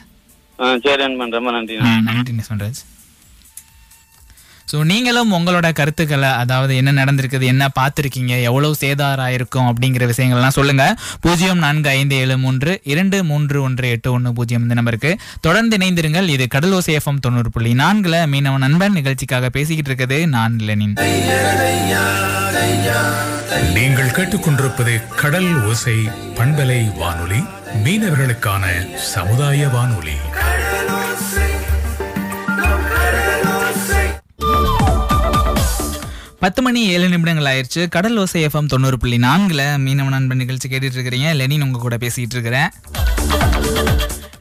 [0.86, 1.02] சரி
[1.40, 1.78] ரொம்ப நன்றி
[2.10, 2.82] நன்றி சொன்ராஜ்
[4.72, 10.96] ஸோ நீங்களும் உங்களோட கருத்துக்களை அதாவது என்ன நடந்திருக்குது என்ன பார்த்துருக்கீங்க எவ்வளவு சேதாரம் ஆயிருக்கும் அப்படிங்கிற விஷயங்கள்லாம் சொல்லுங்க.
[11.20, 15.18] பூஜ்ஜியம் நான்கு ஐந்து ஏழு மூன்று இரண்டு மூன்று ஒன்று எட்டு ஒன்று பூஜ்ஜியம் இந்த நம்பருக்கு.
[15.42, 16.28] தொடர்ந்து இணைந்திருங்கள்.
[16.36, 20.28] இது கடலூர் எஃப்எம் தொண்ணூறு புள்ளி நான்குல மீனவ நண்பன் நிகழ்ச்சிக்காக பேசிக்கிட்டு இருக்குது.
[20.28, 20.96] நான் லெனின்.
[23.74, 25.98] நீங்கள் கேட்டுக்கொண்டிருப்பது கடல் ஓசை
[26.40, 27.42] பண்பலை வானொலி.
[27.86, 30.18] மீனவர்களுக்கான சமுதாய வானொலி.
[36.39, 40.98] பத்து மணி ஏழு நிமிடங்கள் ஆயிடுச்சு கடல் ஓசை எஃப்எம் தொண்ணூறு புள்ளி நான்குல மீனவ நண்பன் நிகழ்ச்சி கேட்டுட்டு
[40.98, 41.36] இருக்கிறீங்க.
[41.36, 42.69] லெனின் உங்க கூட பேசிகிட்டு இருக்கிறேன்.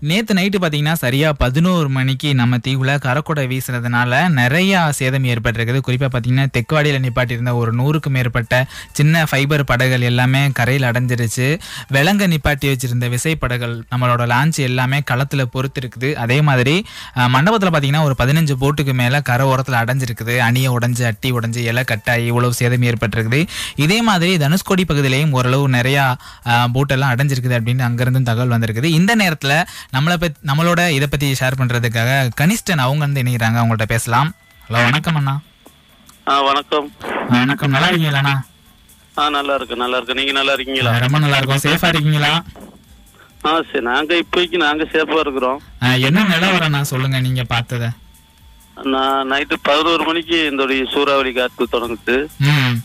[0.00, 5.80] நேற்று நைட்டு பார்த்தீங்கன்னா சரியாக பதினோரு மணிக்கு நம்ம தீவில் கரக்கொடை வீசுறதுனால நிறையா சேதம் ஏற்பட்டிருக்குது.
[5.86, 8.66] குறிப்பாக பார்த்தீங்கன்னா தெக்குவாடியில் நிப்பாட்டியிருந்த ஒரு நூறுக்கும் மேற்பட்ட
[8.98, 11.48] சின்ன ஃபைபர் படகுகள் எல்லாமே கரையில் அடைஞ்சிருச்சு.
[11.96, 16.12] விலங்க நிப்பாட்டி வச்சிருந்த விசைப்படகுகள் நம்மளோட லான்ச் எல்லாமே களத்தில் பொறுத்திருக்குது.
[16.24, 16.76] அதே மாதிரி
[17.34, 20.36] மண்டபத்தில் பார்த்தீங்கன்னா ஒரு பதினஞ்சு போட்டுக்கு மேலே கரை ஓரத்தில் அடைஞ்சிருக்குது.
[20.48, 23.42] அணியை உடஞ்சி அட்டி உடஞ்சி இலை கட்டாயி இவ்வளவு சேதம் ஏற்பட்டிருக்குது.
[23.86, 26.06] இதே மாதிரி தனுஷ்கோடி பகுதியிலையும் ஓரளவு நிறையா
[26.76, 28.88] போட்டெல்லாம் அடைஞ்சிருக்குது அப்படின்னு அங்கேருந்தும் தகவல் வந்திருக்குது.
[29.00, 29.56] இந்த நேரத்தில்
[29.92, 33.58] நம்மளை பத்தி நம்மளோட இதை பற்றி ஷேர் பண்ணுறதுக்காக கனிஷ்டன் அவங்க வந்து இணைகிறாங்க.
[33.60, 34.30] அவங்கள்ட்ட பேசலாம்.
[34.68, 35.34] ஹலோ வணக்கம் அண்ணா.
[36.28, 36.88] ஆ வணக்கம்.
[37.28, 37.70] வணக்கம்.
[37.70, 38.34] நல்லா இருக்கீங்களாண்ணா
[39.18, 40.14] ஆ நல்லா இருக்கு நல்லா இருக்கு.
[40.14, 40.90] நீங்க நல்லா இருக்கீங்களா?
[40.98, 41.62] ரொம்ப நல்லா இருக்கும்.
[41.66, 42.32] சேஃபாக இருக்கீங்களா?
[43.46, 43.80] ஆ சரி.
[43.80, 45.58] நாங்க இப்போதைக்கு நாங்க சேஃபா இருக்கிறோம்.
[46.08, 47.86] என்ன நிலவரம்ண்ணா சொல்லுங்க நீங்க பார்த்தத.
[48.84, 52.16] நான் நைட்டு பதினோரு மணிக்கு இந்த சூறாவளி காத்து தொடங்குச்சு
[52.50, 52.76] ம்.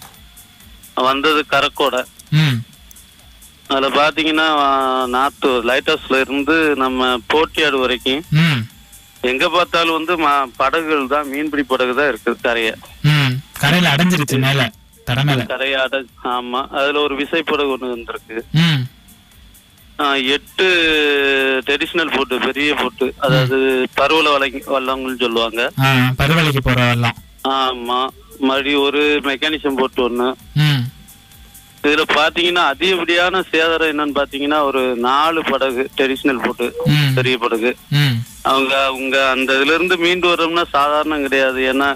[1.07, 2.01] வந்தது கரக்கோடை.
[2.41, 2.57] ம்.
[3.73, 4.47] அதுல பாத்தீங்கன்னா
[5.13, 8.23] நாத்து லைட் ஹவுஸ்ல இருந்து நம்ம போட்டியாடு வரைக்கும்
[9.23, 10.13] எங்க பார்த்தாலும் வந்து
[10.57, 12.69] படகுகள் தான் மீன்பிடி படகு தான் இருக்குது கரைய
[13.59, 14.65] கரையில் அடைஞ்சிருச்சு மேலே
[15.51, 15.99] கரைய அடை
[16.33, 16.59] ஆமா.
[16.77, 18.81] அதுல ஒரு விசைப்படகு ஒண்ணு வந்திருக்கு ம்.
[19.99, 20.05] ஆ,
[20.35, 20.67] எட்டு
[21.65, 23.57] ட்ரெடிஷனல் போட்டு பெரிய போட்டு அதாவது
[23.97, 25.61] பருவல வலை வல்லங்கள்னு சொல்லுவாங்க.
[27.57, 27.99] ஆமா.
[28.41, 30.27] மறுபடியும் ஒரு மெக்கானிசம் போட்டு ஒண்ணு.
[30.61, 30.72] ம்.
[31.87, 36.67] இதுல பாத்தீங்கன்னா அதிகப்படியான சேதாரம் என்னன்னு பாத்தீங்கன்னா ஒரு நாலு படகு ட்ரெடிஷனல் போட்டு
[37.17, 37.71] பெரிய படகு.
[38.51, 41.59] அவங்க அவங்க அந்த இதுல இருந்து மீண்டு வர்றோம்னா சாதாரணம் கிடையாது.
[41.71, 41.89] ஏன்னா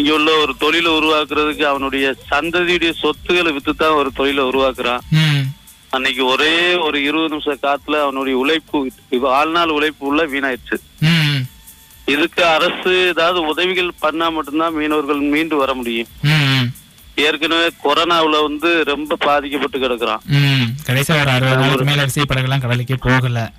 [0.00, 5.02] இங்க உள்ள ஒரு தொழிலை உருவாக்குறதுக்கு அவனுடைய சந்ததியுடைய சொத்துக்களை வித்து தான் ஒரு தொழிலை உருவாக்குறான்.
[5.96, 6.54] அன்னைக்கு ஒரே
[6.86, 8.78] ஒரு இருபது நிமிஷம் காத்துல அவனுடைய உழைப்பு
[9.26, 10.78] வாழ்நாள் உழைப்பு உள்ள வீணாயிடுச்சு.
[12.14, 16.08] இதுக்கு அரசு ஏதாவது உதவிகள் பண்ணா மட்டும்தான் மீனவர்கள் மீண்டு வர முடியும்.
[17.22, 20.22] ஏற்கனவே கொரோனாவுல வந்து ரொம்ப பாதிக்கப்பட்டு கிடக்குறான்.
[22.60, 23.52] கடலுக்கே போகல.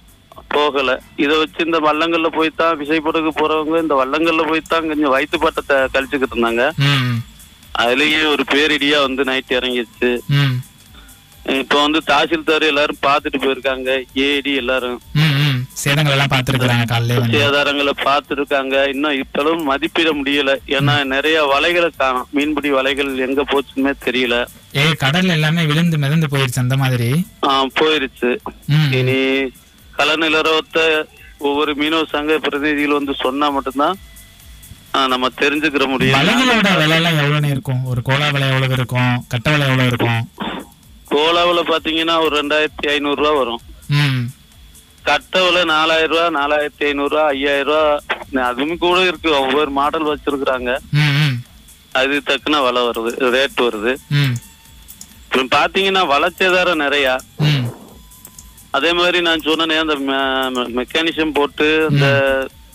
[0.47, 1.01] போகல.
[1.15, 6.71] இதை வச்சு இந்த வள்ளங்கள்ல போய்த்தான் விசைப்படகு போறவங்க இந்த வள்ளங்கள்ல போய்த்தான் கொஞ்சம் வயிற்று பாட்டத்தை கழிச்சுக்கிட்டு இருந்தாங்க.
[7.79, 10.19] அதுலயே ஒரு பேரிடியா வந்து நைட் இறங்கிடுச்சு.
[11.59, 14.03] இப்ப வந்து தாசில்தார் எல்லாரும் பார்த்துட்டு போயிருக்காங்க.
[14.13, 15.01] ஏடி எல்லாரும்.
[15.81, 16.31] சேதங்கள் எல்லாம்
[16.91, 17.37] காலையிலே வந்து.
[17.37, 18.75] சேதாரங்களை பார்த்துருக்காங்க.
[18.93, 20.51] இன்னும் இப்பளும் மதிப்பிட முடியல.
[20.75, 22.27] ஏன்னா நிறைய வலைகளை காணும்.
[22.35, 24.37] மீன்பிடி வலைகள் எங்க போச்சுன்னே தெரியல.
[24.79, 27.09] ஏ கடல் எல்லாமே விழுந்து மிதந்து போயிருச்சு அந்த மாதிரி.
[27.79, 28.31] போயிருச்சு.
[28.99, 29.19] இனி
[29.97, 30.85] கள நிலவரத்தை
[31.47, 33.97] ஒவ்வொரு மீனவ சங்க பிரதிநிதிகள் வந்து சொன்னா மட்டும்தான்
[35.13, 36.17] நம்ம தெரிஞ்சுக்கிற முடியும்.
[36.19, 37.81] வலைகளோட விலை எல்லாம் எவ்வளவுன்னு இருக்கும்?
[37.91, 39.11] ஒரு கோலா விலை எவ்வளவு இருக்கும்?
[39.33, 40.21] கட்ட விலை எவ்வளவு இருக்கும்?
[41.13, 43.61] கோலாவுல பாத்தீங்கன்னா ஒரு ரெண்டாயிரத்தி ஐநூறு ரூபா வரும்
[45.05, 49.29] கட்டவுல நாலாயிரம் ரூபா நாலாயிரத்தி ஐநூறு ரூபா ஐயாயிரம் ரூபா அதுவும் கூட இருக்கு.
[49.39, 50.71] ஒவ்வொரு மாடல் வச்சிருக்கிறாங்க.
[51.91, 53.95] அது தக்குன விலை வருது ரேட் வருது.
[54.09, 54.35] ம்.
[55.33, 57.19] இப்ப பாத்தீங்கன்னா வளச்சேதாரம் நிறைய.
[58.71, 59.95] அதே மாதிரி நான் சொன்னேனே அந்த
[60.75, 62.07] மெக்கானிசம் போட்டு அந்த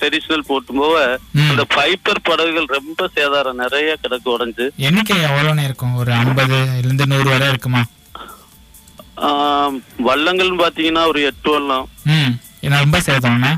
[0.01, 1.19] ட்ரெடிஷனல் போட்டு போக.
[1.49, 4.71] அந்த பைப்பர் படகுகள் ரொம்ப சேதாரம் நிறைய கிடக்கு உடைஞ்சு.
[4.77, 5.95] எண்ணிக்கை எவ்வளோன்னு இருக்கும்?
[5.95, 7.83] ஒரு ஐம்பது இருந்து நூறு வரை இருக்குமா?
[10.09, 12.33] வள்ளங்கள்னு பாத்தீங்கன்னா ஒரு எட்டு வல்லம் ம்
[12.65, 13.53] ஏன்னா ரொம்ப சேதம்னா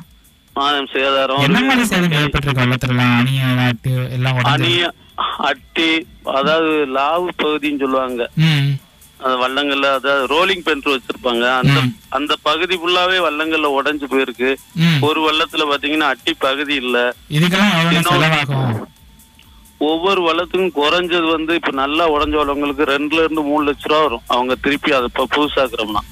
[0.94, 1.42] சேதாரம்.
[1.46, 4.72] என்ன மாதிரி சேதம் ஏற்பட்டிருக்கு வெள்ளத்துலலாம் அணிய நாட்டு எல்லாம் உடஞ்சி அணி
[5.48, 5.90] அட்டி
[6.38, 8.22] அதாவது லாவு பகுதின்னு சொல்லுவாங்க.
[9.20, 11.44] அந்த வள்ளங்கள்ல அதாவது ரோலிங் பென்ட்ரு வச்சிருப்பாங்க.
[11.60, 11.78] அந்த
[12.18, 14.50] அந்த பகுதி ஃபுல்லாவே வள்ளங்கள்ல உடைஞ்சு போயிருக்கு.
[15.08, 16.98] ஒரு வள்ளத்துல பாத்தீங்கன்னா அட்டி பகுதி இல்ல.
[19.80, 24.22] ஒவ்வொரு வள்ளத்துக்கும் குறைஞ்சது வந்து இப்ப நல்லா உடஞ்ச வள்ளங்களுக்கு ரெண்டுல இருந்து மூணு லட்ச ரூபா வரும்.
[24.26, 26.02] அவங்க திருப்பி அதை இப்ப புதுசாக்குறோம்னா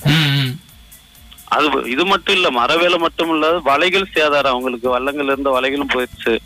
[1.51, 4.89] அது இது மட்டும் இல்ல மர வேலை மட்டும் இல்ல வலைகள் சேதாரம் அவங்களுக்கு.
[4.91, 6.39] வள்ளங்கள்ல இருந்த வலைகளும் போயிடுச்சு.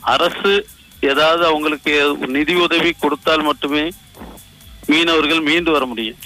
[0.00, 0.52] அரசு
[1.00, 3.90] ஏதாவது அவங்களுக்கு நிதி உதவி கொடுத்தால் மட்டுமே
[4.86, 6.16] மீனவர்கள் மீண்டு வர முடியும்.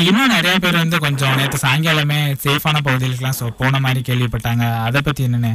[0.00, 4.82] இன்னும் நிறைய பேர் வந்து கொஞ்சம் நேற்று சாயங்காலமே சேஃபான பகுதிகளுக்குலாம் சொ- போன மாதிரி கேள்விப்பட்டாங்க.
[4.82, 5.54] அதை பத்தி என்னன்னு?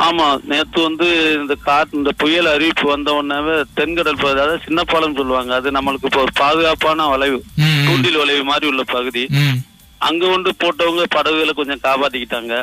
[0.00, 1.06] ஆமா நேத்து வந்து
[1.40, 6.04] இந்த காத்து இந்த புயல் அறிவிப்பு வந்த உடனே தென்கடல் பகுதி அதாவது சின்ன பாலம் சொல்லுவாங்க அது நம்மளுக்கு
[6.04, 7.42] இப்போ ஒரு பாதுகாப்பான வளைவு
[7.86, 9.28] தூண்டில் வளைவு மாதிரி உள்ள பகுதி.
[9.98, 12.54] அங்க கொண்டு போட்டவங்க படகுகளை கொஞ்சம் காப்பாத்திக்கிட்டாங்க.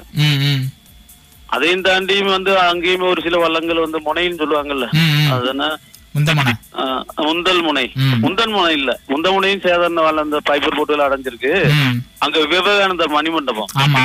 [1.48, 4.88] அதையும் தாண்டியும் வந்து அங்கேயுமே ஒரு சில வள்ளங்கள் வந்து முனைன்னு சொல்லுவாங்கல்ல.
[4.92, 5.32] ம், ம்.
[5.32, 5.78] அதுனா
[6.16, 6.50] முந்தமன.
[6.74, 7.92] ஆஹ், முந்தல் முனை.
[7.96, 8.20] ம்.
[8.22, 9.00] முந்தல் முனை இல்ல.
[9.08, 9.62] முந்த முனையும்
[10.18, 11.52] அந்த பைப்பர் போட்டுல அடைஞ்சிருக்கு.
[12.20, 13.72] அங்க விவேகானந்தர் மணிமண்டபம்.
[13.80, 14.04] ஆமா.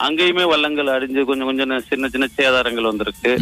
[0.00, 3.32] அங்கேயுமே வள்ளங்கள் அடிஞ்சு கொஞ்சம் கொஞ்சம் சின்ன சின்ன சேதாரங்கள் வந்திருக்கு.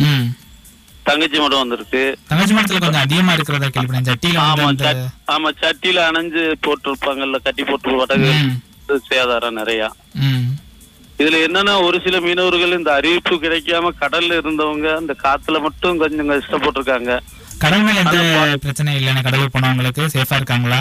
[1.04, 2.02] தங்கச்சி மடம் வந்திருக்கு.
[2.28, 4.10] தங்கச்சி மரத்துல கொஞ்சம் அதிகமா இருக்கிறதா கேள்விப்பட்டேன்.
[4.10, 4.38] சட்டியில
[5.34, 8.32] ஆமா சட்டியில அணைஞ்சு போட்டிருப்பாங்கல்ல கட்டி போட்டு வடகு.
[9.10, 9.82] சேதாரம் நிறைய.
[11.18, 17.12] இதுல என்னன்னா ஒரு சில மீனவர்கள் இந்த அறிவிப்பு கிடைக்காம கடல்ல இருந்தவங்க இந்த காத்துல மட்டும் கொஞ்சம் கஷ்டப்பட்டிருக்காங்க
[17.58, 18.18] கடல் மேல எந்த
[18.62, 20.80] பிரச்சனை இல்லைன்னு கடலுக்கு போனவங்களுக்கு சேஃபா இருக்காங்களா?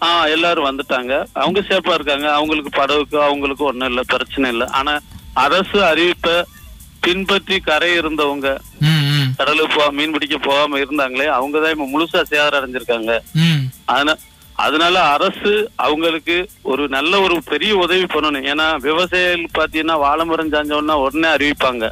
[0.00, 1.12] ஆஹ் எல்லாரும் வந்துட்டாங்க.
[1.32, 2.32] அவங்க சேஃபா இருக்காங்க.
[2.32, 4.66] அவங்களுக்கு படகுக்கு அவங்களுக்கு ஒண்ணும் இல்ல பிரச்சனை இல்ல.
[4.66, 4.94] ஆனா
[5.34, 6.36] அரசு அறிவிப்பை
[7.00, 8.48] பின்பற்றி கரை இருந்தவங்க
[9.36, 13.12] கடலுக்கு போ மீன் பிடிக்க போகாம இருந்தாங்களே அவங்கதான் இப்ப முழுசா சேதாரம் அடைஞ்சிருக்காங்க.
[13.84, 14.18] அதனால
[14.54, 18.48] அதனால அரசு அவங்களுக்கு ஒரு நல்ல ஒரு பெரிய உதவி பண்ணணும்.
[18.52, 21.84] ஏன்னா விவசாயிகள் பாத்தீங்கன்னா வாழை மரம் சாஞ்சோன்னா உடனே அறிவிப்பாங்க.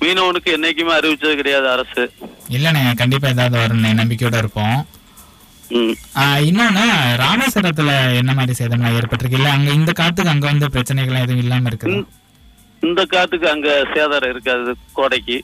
[0.00, 2.12] மீனவனுக்கு என்னைக்குமே அறிவிச்சது கிடையாது அரசு.
[2.48, 3.90] இல்லைண்ணே கண்டிப்பா ஏதாவது வரும்ண்ணே.
[4.00, 4.78] நம்பிக்கையோட இருப்போம்.
[6.48, 6.84] இன்னொன்னு
[7.22, 9.38] ராமேஸ்வரத்துல என்ன மாதிரி சேதம்லாம் ஏற்பட்டிருக்கு?
[9.40, 11.96] இல்ல அங்க இந்த காத்துக்கு அங்க வந்து பிரச்சனைகள் எதுவும் இல்லாம இருக்குது?
[12.82, 15.36] இந்த காத்துக்கு அங்க சேதாரம் இருக்காது கோடைக்கு.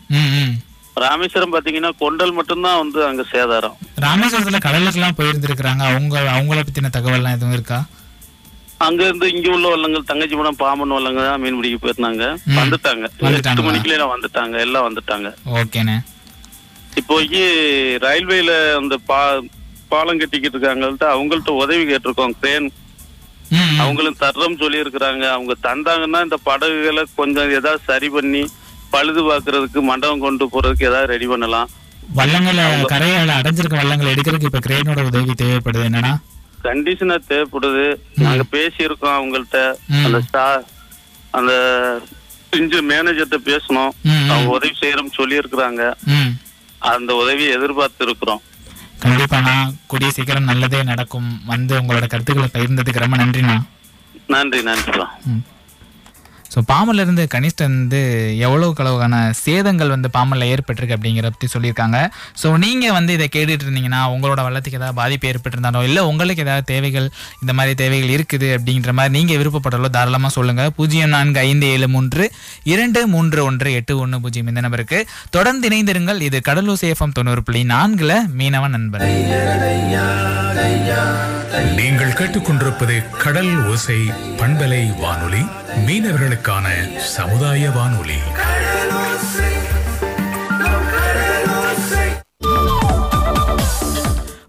[1.05, 3.77] ராமேஸ்வரம் பாத்தீங்கன்னா கொண்டல் மட்டும்தான் வந்து அங்க சேதாரம்.
[4.05, 5.83] ராமேஸ்வரத்துல கடலுக்குலாம் போயிருந்திருக்கிறாங்க.
[5.91, 7.79] அவங்க அவங்கள பத்தின தகவல்லாம் எதுவும் இருக்கா?
[8.87, 12.25] அங்க இருந்து இங்க உள்ள வள்ளங்கள் தங்கச்சி மடம் பாம்பன் வள்ளங்க தான் மீன் பிடிக்க போயிருந்தாங்க.
[12.61, 13.05] வந்துட்டாங்க?
[13.31, 14.57] எட்டு மணிக்குள்ள எல்லாம் வந்துட்டாங்க.
[14.67, 15.29] எல்லாம் வந்துட்டாங்க.
[15.61, 15.97] ஓகேண்ணே.
[17.01, 17.45] இப்போதைக்கு
[18.07, 19.21] ரயில்வேல அந்த பா
[19.93, 22.69] பாலம் கட்டிக்கிட்டு இருக்காங்கள்ட்ட அவங்கள்ட்ட உதவி கேட்டிருக்கோம் கிரேன்.
[23.83, 28.43] அவங்களும் தர்றோம் சொல்லி இருக்கிறாங்க அவங்க தந்தாங்கன்னா இந்த படகுகளை கொஞ்சம் ஏதாவது சரி பண்ணி
[28.95, 31.71] பழுது பார்க்கறதுக்கு மண்டபம் கொண்டு போறதுக்கு ஏதாவது ரெடி பண்ணலாம்.
[32.19, 36.13] வள்ளங்களை கரையால அடைஞ்சிருக்க வள்ளங்களை எடுக்கிறதுக்கு இப்ப கிரேனோட உதவி தேவைப்படுது என்னன்னா?
[36.67, 37.87] கண்டிஷனா தேவைப்படுது.
[38.25, 39.59] நாங்க பேசியிருக்கோம் அவங்கள்ட்ட.
[40.05, 40.45] அந்த ஸ்டா
[41.39, 41.53] அந்த
[42.59, 43.93] இன்ஜின் மேனேஜர்கிட்ட பேசணும்.
[44.33, 44.51] அவங்க.
[44.57, 45.83] உதவி செய்யறோம் சொல்லி இருக்கிறாங்க
[46.93, 48.43] அந்த உதவியை எதிர்பார்த்து இருக்கிறோம்
[49.05, 49.55] கண்டிப்பாண்ணா
[49.87, 51.31] கூடிய சீக்கிரம் நல்லதே நடக்கும்.
[51.47, 53.57] வந்து உங்களோட கருத்துக்களை பகிர்ந்ததுக்கு ரொம்ப நன்றிண்ணா.
[54.27, 55.07] நன்றி நன்றிப்பா
[56.55, 58.01] ஸோ பாம்பன்ல இருந்து கனிஷ்டன் வந்து
[58.47, 61.99] எவ்வளோ அளவுக்கான சேதங்கள் வந்து பாம்பன்ல ஏற்பட்டிருக்கு அப்படிங்கிற பற்றி சொல்லியிருக்காங்க.
[62.41, 67.09] ஸோ நீங்கள் வந்து இதை கேட்டுட்டு இருந்தீங்கன்னா உங்களோட வளத்துக்கு ஏதாவது பாதிப்பு ஏற்பட்டிருந்தாலோ இல்லை உங்களுக்கு ஏதாவது தேவைகள்
[67.43, 72.27] இந்த மாதிரி தேவைகள் இருக்குது அப்படிங்கிற மாதிரி நீங்கள் விருப்பப்பட்டாலோ தாராளமாக சொல்லுங்கள் பூஜ்ஜியம் நான்கு ஐந்து ஏழு மூன்று
[72.75, 75.01] இரண்டு மூன்று ஒன்று எட்டு ஒன்று பூஜ்ஜியம் இந்த நம்பருக்கு.
[75.37, 76.21] தொடர்ந்து இணைந்திருங்கள்.
[76.29, 79.07] இது கடலூர் சேஃபம் தொண்ணூறு புள்ளி நான்கில் மீனவ நண்பர்
[81.63, 83.99] நீங்கள் கேட்டுக்கொண்டிருப்பது கடல் ஓசை
[84.37, 85.47] பண்பலை வானொலி
[85.87, 88.19] மீனவர்களுக்கான சமுதாய வானொலி.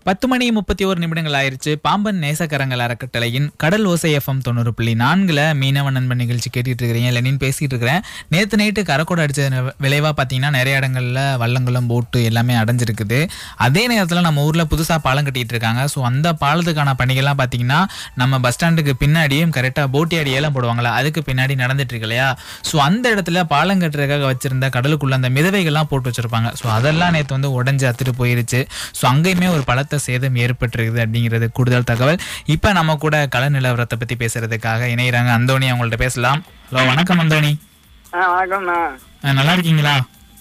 [0.07, 1.71] பத்து மணி முப்பத்தி ஒரு நிமிடங்கள் ஆயிருச்சு.
[1.85, 7.39] பாம்பன் நேசக்கரங்கள் அறக்கட்டளையின் கடல் ஓசை எஃப்எம் தொண்ணூறு புள்ளி நான்குல மீனவ நண்பன் நிகழ்ச்சி கேட்டுட்டு இருக்கிறீங்க லெனின்
[7.43, 8.01] பேசிட்டு இருக்கிறேன்
[8.33, 9.47] நேற்று நைட்டு கரக்கோடு அடிச்ச
[9.85, 13.19] விளைவா பார்த்தீங்கன்னா நிறைய இடங்கள்ல வள்ளங்களும் போட்டு எல்லாமே அடைஞ்சிருக்குது.
[13.67, 17.79] அதே நேரத்தில் நம்ம ஊர்ல புதுசா பாலம் கட்டிட்டு இருக்காங்க ஸோ அந்த பாலத்துக்கான பணிகள்லாம் பார்த்தீங்கன்னா
[18.23, 22.29] நம்ம பஸ் ஸ்டாண்டுக்கு பின்னாடியும் கரெக்டாக போட்டியாடி ஏலம் போடுவாங்களா அதுக்கு பின்னாடி நடந்துட்டு இருக்கு இல்லையா?
[22.69, 26.51] ஸோ அந்த இடத்துல பாலம் கட்டுறதுக்காக வச்சிருந்த கடலுக்குள்ள அந்த மிதவைகள்லாம் போட்டு வச்சிருப்பாங்க.
[26.61, 28.61] ஸோ அதெல்லாம் நேற்று வந்து உடஞ்சி அத்துட்டு போயிருச்சு.
[29.01, 29.65] ஸோ அங்கேயுமே ஒரு
[29.99, 32.19] சேதம் ஏற்பட்டிருக்குது அப்படிங்கிறது கூடுதல் தகவல்.
[32.45, 35.31] இப்போ நம்ம கூட கள நிலவரத்தை பற்றி பேசுறதுக்காக இணையிறாங்க.
[35.31, 36.41] அந்தோணி அவங்கள்ட்ட பேசலாம்.
[36.69, 37.53] ஹலோ வணக்கம் அந்தோணி
[38.13, 39.95] அஹ் நல்லா இருக்கீங்களா?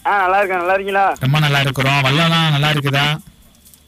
[0.04, 0.58] நல்லா இருக்கேன்.
[0.58, 1.04] நல்லா இருக்கீங்களா?
[1.20, 2.00] ரொம்ப நல்லா இருக்கிறோம்.
[2.02, 3.04] வல்லம்லாம் நல்லா இருக்குதா?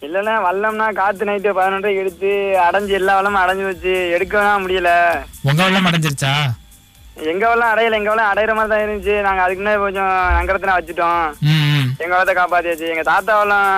[0.02, 2.31] இல்லைண்ணா வல்லம்னா காத்து நைட்டு பதினொன்றரை எடுத்து
[2.66, 4.90] அடைஞ்சு எல்லா வல்லமும் அடைஞ்சு வச்சு எடுக்கலாம் முடியல.
[5.42, 6.33] உங்க வெள்ளம் அடைஞ்சிருச்சா?
[7.33, 7.98] எங்க வல்லம் அடையல.
[8.00, 9.20] எங்க வல்லம் அடையிற மாதிரி தான் இருந்துச்சு.
[9.20, 11.22] நாங்க அதுக்கு முன்னாடி கொஞ்சம் நங்கரத்தின வச்சுட்டோம்.
[11.98, 12.88] எங்க வளத்தை காப்பாத்தியாச்சு.
[12.88, 13.70] எங்க தாத்தா வல்லம்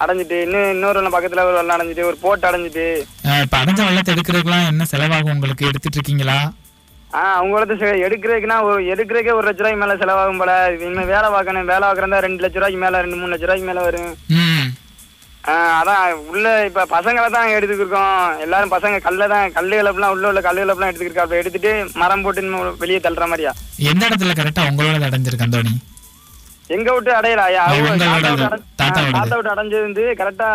[0.00, 2.84] அடைஞ்சிட்டு இன்னும் இன்னொரு வல்லம் பக்கத்துல ஒரு வல்லம் அடைஞ்சிட்டு ஒரு போட்டு அடைஞ்சிட்டு.
[3.42, 5.66] இப்ப அடைஞ்ச வெள்ளத்தை எடுக்கிறதுக்குலாம் என்ன செலவாகும் உங்களுக்கு?
[5.66, 6.38] எடுத்துட்டு இருக்கீங்களா?
[7.14, 10.52] ஆ அவங்க வளத்தை செ- எடுக்கிறதுக்குன்னா ஒரு எடுக்கிறதுக்கே ஒரு லட்ச ரூபாய்க்கு மேல செலவாகும் போல.
[10.80, 11.64] இனிமே வேலை பார்க்கணும்.
[11.64, 14.12] வேலை பார்க்கறதா ரெண்டு லட்ச ரூபாய்க்கு மேல ரெண்டு மூணு லட்ச ரூபாய்க்கு மேல வரும்.
[15.76, 18.16] அதான் உள்ள இப்ப பசங்களை தான் எடுத்துக்கிருக்கோம்.
[18.40, 22.42] எல்லாரும் பசங்க கல்ல தான் கல்லு கலப்பெல்லாம் உள்ள உள்ள கல்லு கலப்பெல்லாம் எடுத்துக்கிருக்கா அப்ப எடுத்துட்டு மரம் போட்டு
[22.78, 23.52] வெளியே தள்ளுற மாதிரியா?
[23.90, 25.74] எந்த இடத்துல கரெக்டா உங்களோட அடைஞ்சிருக்கு அந்தோணி?
[26.68, 28.58] எங்க விட்டு அடையல?
[28.76, 30.48] தாத்தா விட்டு அடைஞ்சது வந்து கரெக்டா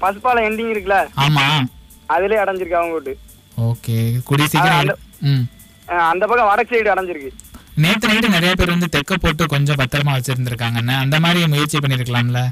[0.00, 1.08] பசுப்பாலம் எண்டிங் இருக்குல்ல?
[1.16, 1.64] ஆமா.
[2.08, 3.18] அதுலயே அடைஞ்சிருக்கு அவங்க விட்டு.
[3.60, 4.20] ஓகே.
[4.24, 5.40] கூடிய சீக்கிரம் அந்த- ம்.
[5.86, 7.28] ஆஹ் அந்த பக்கம் வடக்கு சைடு அடைஞ்சிருக்கு.
[7.74, 12.48] நேத்து நைட்டு நிறைய பேர் வந்து தெக்க போட்டு கொஞ்சம் பத்திரமா வச்சிருந்திருக்காங்கன்னு அந்த மாதிரி முயற்சி பண்ணிருக்கலாம்ல?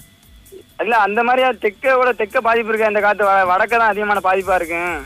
[0.78, 2.86] இல்ல அந்த மாதிரியா தெக்க விட தெக்க பாதிப்பு இருக்கு?
[2.86, 5.02] அந்த காத்து வடக்க தான் அதிகமான பாதிப்பா இருக்கு.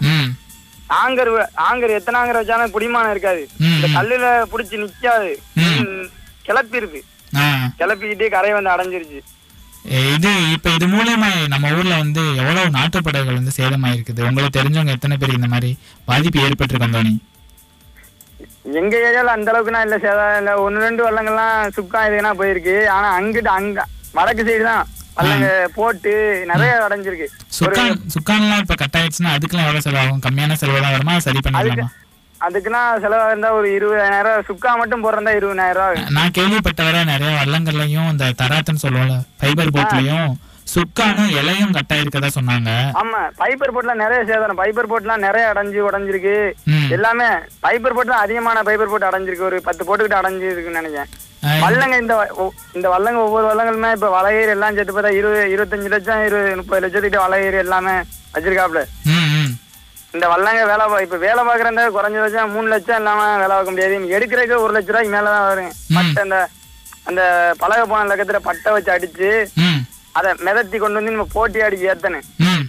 [1.06, 3.48] ஆங்கர் ஆங்கர் எத்தனை ஆங்கர் வச்சாலும் புடிமானம் இருக்காது.
[3.60, 3.86] இந்த.
[3.86, 5.34] கல்லுல புடிச்சு நிக்காது.
[6.46, 7.00] கிளப்பிருது.
[7.80, 9.20] கிளப்பிக்கிட்டே கரை வந்து அடைஞ்சிருச்சு.
[10.14, 14.22] இது இப்ப இது மூலயமா நம்ம ஊர்ல வந்து எவ்வளவு நாட்டுப்படைகள் வந்து சேதமாயிருக்குது?
[14.28, 15.70] உங்களுக்கு தெரிஞ்சவங்க எத்தனை பேர் இந்த மாதிரி
[16.10, 17.14] பாதிப்பு ஏற்பட்டிருக்கு அந்தோணி?
[18.80, 22.76] எங்க ஏரியால அந்த அளவுக்கு நான் இல்ல சேதம் இல்ல ஒன்னு ரெண்டு வள்ளங்கள்லாம் சுக்கா இதுனா போயிருக்கு.
[22.96, 23.86] ஆனா அங்கிட்டு அங்க
[24.18, 24.84] வடக்கு சைடு தான்
[25.16, 26.12] வள்ளங்க போட்டு
[26.50, 27.26] நிறைய அடைஞ்சிருக்கு.
[27.58, 30.22] சுக்கான் சுக்கான்லாம் இப்ப கட் ஆயிடுச்சுன்னா அதுக்கெல்லாம் எவ்வளவு செலவாகும்?
[30.26, 31.16] கம்மியான செலவு தான் வருமா?
[31.26, 31.88] சரி பண்ணிடலாமா
[32.42, 35.98] அதுக்குலாம் செலவா இருந்தா ஒரு இருபதாயிரம் ரூபாய் சுக்கா மட்டும் போடுறதா இருபதாயிரம்.
[36.10, 40.30] நான் கேள்விப்பட்டவரை நிறைய வள்ளங்கள்லயும் இந்த தராத்துன்னு சொல்லுவோம்ல ஃபைபர் போட்லயும்
[40.72, 42.70] சுக்கானும் இலையும் கட் ஆயிருக்கதா சொன்னாங்க.
[43.00, 46.36] ஆமா பைப்பர் போட்ல நிறைய சேதாரம் பைப்பர் போட்லாம் நிறைய அடைஞ்சு உடைஞ்சிருக்கு.
[46.90, 47.26] எல்லாமே
[47.64, 49.48] பைப்பர் போட் அதிகமான பைப்பர் போட்டு அடைஞ்சிருக்கு.
[49.50, 51.10] ஒரு பத்து போட்டுக்கிட்டு அடைஞ்சிருக்குன்னு நினைக்கிறேன்.
[51.44, 52.14] ஆ, வள்ளங்க இந்த
[52.74, 57.24] இந்த வள்ளங்க ஒவ்வொரு வள்ளங்களுமே இப்ப வளையர் எல்லாம் சேர்த்து பார்த்தா இருபது இருபத்தஞ்சு லட்சம் இருபது முப்பது லட்சத்துக்கிட்ட
[57.26, 57.94] வளையர் எல்லாமே
[58.34, 58.82] வச்சிருக்காப்ல.
[60.14, 64.14] இந்த வள்ளங்க வேலை பா- இப்ப வேலை பாக்குறத குறைஞ்சபட்சம் மூணு லட்சம் இல்லாம வேலை பார்க்க முடியாது.
[64.14, 65.72] எடுக்கிறதுக்கு ஒரு லட்ச ரூபாய்க்கு மேலதான் வரும்.
[65.94, 66.38] பட்டை அந்த
[67.04, 67.22] அந்த
[67.58, 69.30] பழக போன லக்கத்துல பட்டை வச்சு அடிச்சு
[70.12, 72.64] அதை மிதத்தி கொண்டு வந்து நம்ம போட்டி அடிச்சு ஏத்தணும் ம்.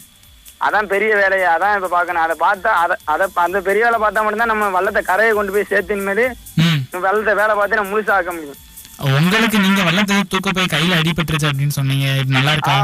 [0.62, 1.48] அதான் பெரிய வேலையை.
[1.50, 5.34] அதான் இப்ப பாக்கணும் அதை பார்த்தா அதை அதை அந்த பெரிய வேலை பார்த்தா மட்டும்தான் நம்ம வள்ளத்தை கரையை
[5.34, 6.26] கொண்டு போய் சேர்த்தின் மேலே
[6.62, 6.80] ம்.
[7.06, 8.60] வெள்ளத்தை வேலை பார்த்து நம்ம முழுசா ஆக்க முடியும்.
[9.18, 12.08] உங்களுக்கு நீங்க வெள்ளத்தை தூக்க போய் கையில அடிபட்டுருச்சு அப்படின்னு சொன்னீங்க.
[12.30, 12.78] நல்லா இருக்கா?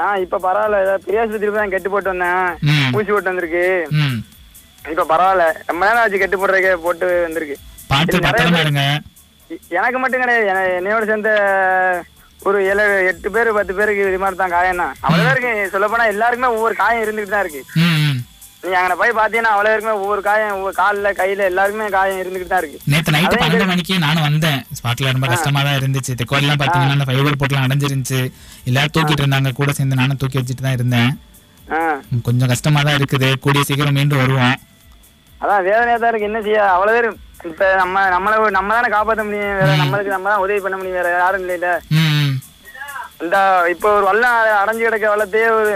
[0.00, 0.80] ஆ, இப்ப பரவாயில்ல.
[0.80, 2.50] ஏதோ பெரியாஸ்பத்திரி தான் கெட்டு போட்டு வந்தேன்.
[2.94, 3.64] ஊசி போட்டு வந்திருக்கு.
[4.90, 5.44] இப்ப பரவாயில்ல.
[5.66, 7.56] ரொம்ப நேரம் ஆச்சு கெட்டு போடுறதுக்கே போட்டு வந்திருக்கு.
[7.86, 8.84] பார்த்து பத்திரமா இருங்க.
[9.68, 10.46] எனக்கு மட்டும் கிடையாது.
[10.46, 11.30] என- என்னையோட சேர்ந்த
[12.40, 16.04] ஒரு ஏழு எட்டு பேர் பத்து பேருக்கு இது மாதிரி தான் காயம் தான் அவ்வளவு இருக்கு சொல்ல போனா
[16.04, 17.62] எல்லாருக்குமே ஒவ்வொரு காயம் இருந்துட்டு தான் இருக்கு.
[18.58, 18.64] ம், ம்.
[18.64, 22.60] நீ அங்க போய் பாத்தீங்கன்னா அவ்வளவு இருக்குமே ஒவ்வொரு காயம் ஒவ்வொரு கால்ல கையில எல்லாருக்குமே காயம் இருந்துட்டு தான்
[22.62, 22.78] இருக்கு.
[22.92, 24.60] நேத்து நைட்டு பன்னெண்டு மணிக்கு நானும் வந்தேன்.
[24.78, 26.12] ஸ்பாட்ல ரொம்ப கஷ்டமா தான் இருந்துச்சு.
[26.20, 28.20] தெக்கோடெல்லாம் பாத்தீங்கன்னா அந்த ஃபைபர் போட்லாம் அடைஞ்சிருந்துச்சு.
[28.66, 29.52] எல்லாரும் தூக்கிட்டு இருந்தாங்க.
[29.60, 31.10] கூட சேர்ந்து நானும் தூக்கி வச்சுட்டு தான் இருந்தேன்.
[32.26, 33.30] கொஞ்சம் கஷ்டமா தான் இருக்குது.
[33.44, 34.56] கூடிய சீக்கிரம் மீண்டும் வருவோம்.
[35.40, 36.28] அதான் வேதனையா தான் இருக்கு.
[36.30, 36.60] என்ன செய்ய?
[36.74, 37.08] அவ்வளவு பேர்
[37.48, 39.58] இப்ப நம்ம நம்மள நம்ம தானே காப்பாத்த முடியும்.
[39.60, 40.98] வேற நம்மளுக்கு நம்ம தான் உதவி பண்ண முடியும்.
[41.00, 41.46] வேற யாரும்
[41.98, 42.32] ம்.
[43.22, 43.36] இந்த
[43.72, 45.70] இப்போ ஒரு வல்லம் அடைஞ்சு கிடக்க வள்ளத்தையே ஒரு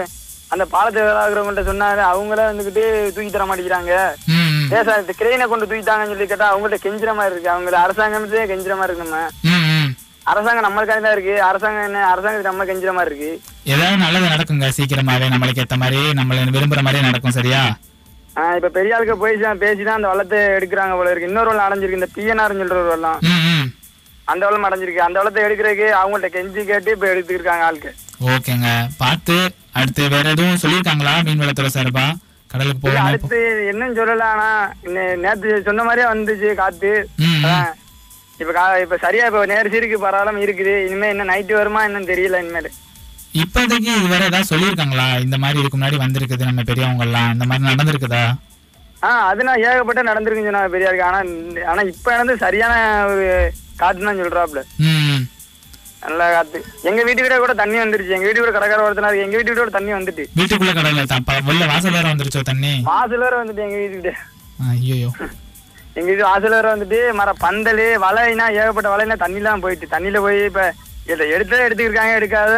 [0.53, 2.83] அந்த பாலத்தை வேலாகிறவங்கள்ட்ட சொன்னாரு அவங்களே வந்துகிட்டு
[3.15, 3.93] தூக்கி தர மாட்டேங்கிறாங்க.
[4.75, 7.53] ஏன் இந்த கிரெயினை கொண்டு தூக்கிட்டாங்கன்னு சொல்லி கேட்டா அவங்கள்ட்ட கெஞ்சுற மாதிரி இருக்கு.
[7.53, 9.21] அவங்கள அரசாங்கமே கெஞ்சுற மாதிரி இருக்கு நம்ம.
[10.31, 11.33] அரசாங்கம் நம்மளுக்காக தான் இருக்கு.
[11.43, 13.31] அரசாங்கம் என்ன அரசாங்கத்துக்கு நம்ம கெஞ்சுற மாதிரி இருக்கு.
[13.73, 17.63] ஏதாவது நல்லது நடக்குங்க சீக்கிரமாவே நம்மளுக்கு ஏத்த மாதிரி நம்மள விரும்புற மாதிரியே நடக்கும் சரியா?
[18.57, 21.27] இப்ப பெரிய ஆளுக்கு போய் பேசிதான் அந்த வள்ளத்தை எடுக்கிறாங்க போல இருக்கு.
[21.27, 23.67] இன்னொரு அடைஞ்சிருக்கு இந்த பிஎன்ஆர் சொல்ற ஒரு வல்லம் ம், ம்.
[24.27, 25.07] அந்த வல்லம் அடைஞ்சிருக்கு.
[25.07, 27.91] அந்த வளத்தை எடுக்கிறதுக்கு அவங்கள்ட்ட கெஞ்சி கேட்டு இப்ப எடுத்துருக்காங்க ஆளுக்கு
[28.33, 28.67] ஓகேங்க.
[28.97, 29.35] பார்த்து
[29.73, 32.05] அடுத்து வேற எதுவும் சொல்லியிருக்காங்களா மீன்வளத்துறை சார்பா?
[32.49, 33.07] கடலுக்கு போகணும்.
[33.09, 33.39] அடுத்து
[33.71, 34.47] என்னன்னு சொல்லல ஆனா
[35.23, 36.91] நேத்து சொன்ன மாதிரியே வந்துச்சு காத்து.
[38.41, 38.51] இப்ப
[38.83, 40.73] இப்ப சரியா இப்ப நேரிசி இருக்கு பரவாயில்லாம இருக்குது.
[40.87, 42.69] இனிமே என்ன நைட்டு வருமா என்னன்னு தெரியல இனிமேல்.
[43.41, 45.05] இப்போதைக்கு இது வேற ஏதாவது சொல்லியிருக்காங்களா?
[45.25, 48.23] இந்த மாதிரி இதுக்கு முன்னாடி வந்திருக்குது நம்ம பெரியவங்க எல்லாம் இந்த மாதிரி நடந்திருக்குதா?
[49.01, 51.19] ஆஹ் அது நான் ஏகப்பட்ட நடந்திருக்குன்னு சொன்னா பெரியா இருக்கு ஆனா
[51.71, 52.73] ஆனா இப்ப நடந்து சரியான
[53.11, 53.25] ஒரு
[53.81, 54.61] தான் சொல்றாப்ல.
[56.05, 56.59] நல்ல காத்து.
[56.89, 58.15] எங்க வீட்டுக்கிட்ட கூட தண்ணி வந்துருச்சு.
[58.15, 60.23] எங்க வீட்டு கூட கடற்கரை ஓரத்துல எங்க வீட்டுக்கிட்ட கூட தண்ணி வந்துட்டு.
[60.39, 60.73] வீட்டுக்குள்ள
[61.49, 62.73] வெளில வாசல் வேற வந்துருச்சோ தண்ணி?
[62.91, 64.13] வாசல் வேற வந்துட்டு எங்க வீட்டுக்கிட்ட.
[64.71, 65.09] ஐயோ
[65.97, 69.87] எங்க வீட்டு வாசல் வேற வந்துட்டு மர பந்தல் வலைனா ஏகப்பட்ட வலைனா தண்ணிலாம் போயிட்டு.
[69.95, 70.61] தண்ணியில போய் இப்ப
[71.13, 72.53] இதை எடுத்ததே எடுத்துக்கிருக்காங்க எடுக்காத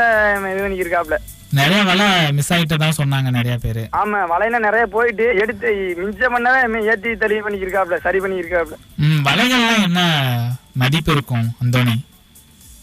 [0.52, 1.18] இது பண்ணிக்கிருக்காப்ல.
[1.60, 2.06] நிறைய வேலை
[2.38, 3.84] மிஸ் ஆயிட்டு தான் சொன்னாங்க நிறைய பேரு.
[4.02, 5.70] ஆமா வலைனா நிறைய போயிட்டு எடுத்து
[6.04, 8.78] மிச்சம் பண்ணவே ஏத்தி தெளிவு பண்ணிக்கிருக்காப்ல சரி பண்ணிக்கிருக்காப்ல.
[9.06, 10.02] ம் வலைகள்லாம் என்ன
[10.76, 11.96] மதிப்பு இருக்கும் அந்தோணி.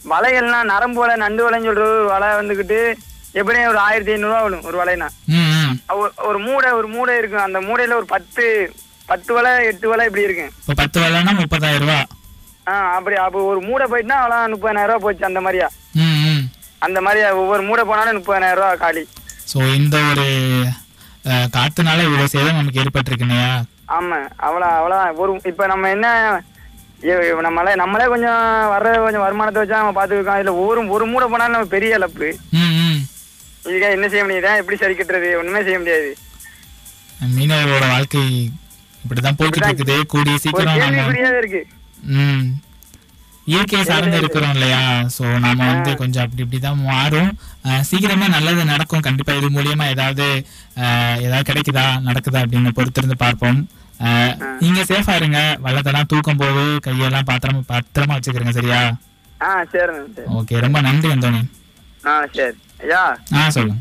[0.04, 2.78] வலைகள்லாம் நரம்பு வலை நண்டு வலைன்னு சொல்ற ஒரு வலை வந்துகிட்டு
[3.32, 5.08] எப்படியும் ஒரு ஆயிரத்தி ஐநூறுவா வரும் ஒரு வலைனா.
[6.28, 7.42] ஒரு- மூடை ஒரு மூடை இருக்கும்.
[7.42, 8.44] அந்த மூடையில ஒரு பத்து
[9.06, 10.50] பத்து வலை எட்டு வலை இப்படி இருக்கும்.
[10.58, 11.98] இப்போ பத்து வேலைன்னா முப்பதாயிரம் ரூபா.
[12.68, 15.68] ஆ அப்படி அப்போ ஒரு மூடை போயிட்டுனா அவ்வளோ முப்பதாயிரம் ரூபா போச்சு அந்த மாதிரியா?
[16.78, 19.02] அந்த மாதிரியா ஒவ்வொரு மூடை போனாலும் முப்பதாயிரம் ரூபா காலி.
[19.52, 20.26] ஸோ இந்த ஒரு
[21.56, 23.50] காத்துனால இவ்வளோ சேதம் நமக்கு ஏற்பட்டிருக்குனையா
[23.88, 25.14] ஆமா அவ்வளோ அவ்வளோதான்.
[25.14, 26.06] ஒரு இப்போ நம்ம என்ன
[27.46, 28.40] நம்மளே நம்மளே கொஞ்சம்
[28.72, 32.28] வர்ற கொஞ்சம் வருமானத்தை வச்சா நம்ம பார்த்துருக்கோம் இதில் ஒரு ஒரு மூடை போனாலும் நம்ம பெரிய இழப்பு.
[33.68, 36.10] இதுக்காக என்ன செய்ய முடியுதா எப்படி சரி கட்டுறது ஒண்ணுமே செய்ய முடியாது.
[37.34, 38.22] மீனவர்களோட வாழ்க்கை
[39.02, 39.96] இப்படிதான் போய்கிட்டு இருக்குது.
[40.12, 41.62] கூடிய சீக்கிரம் இருக்கு.
[42.18, 42.44] ம்.
[43.46, 44.82] இயற்கையை சார்ந்து இருக்கிறோம் இல்லையா?
[45.14, 47.30] சோ நாம வந்து கொஞ்சம் அப்படி இப்படி தான் மாறும்
[47.88, 49.06] சீக்கிரமே நல்லது நடக்கும்.
[49.06, 50.26] கண்டிப்பா இது மூலியமா ஏதாவது
[51.26, 51.86] ஏதாவது கிடைக்குதா?
[52.08, 52.42] நடக்குதா?
[52.44, 53.60] அப்படின்னு பொறுத்திருந்து பார்ப்போம்.
[54.62, 55.40] நீங்க சேஃபா இருங்க.
[55.64, 58.80] வள்ளத்தெல்லாம் தூக்கும் போது கையெல்லாம் பாத்திரமா பத்திரமா வச்சுக்கிறீங்க சரியா?
[59.46, 60.28] ஆ சரிண்ணே சரி.
[60.40, 61.40] ஓகே ரொம்ப நன்றி அந்தோணி.
[62.10, 62.58] ஆ சரி.
[62.84, 63.02] ஐயா?
[63.38, 63.80] ஆ சொல்லுங்க.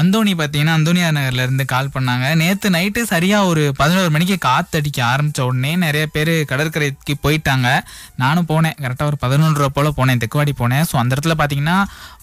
[0.00, 2.24] அந்தோணி பார்த்தீங்கன்னா அந்தோனியா நகர்ல இருந்து கால் பண்ணாங்க.
[2.40, 7.68] நேத்து நைட்டு சரியா ஒரு பதினோரு மணிக்கு காத்தடிக்க ஆரம்பிச்ச உடனே நிறைய பேர் கடற்கரைக்கு போயிட்டாங்க.
[8.22, 8.76] நானும் போனேன்.
[8.82, 10.20] கரெக்டாக ஒரு பதினொன்று ரூபா போல போனேன்.
[10.24, 10.84] தெக்குவாடி போனேன்.
[10.90, 11.78] ஸோ அந்த இடத்துல பார்த்தீங்கன்னா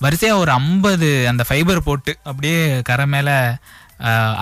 [0.05, 2.59] வரிசையா ஒரு ஐம்பது அந்த ஃபைபர் போட்டு அப்படியே
[2.91, 3.37] கரை மேலே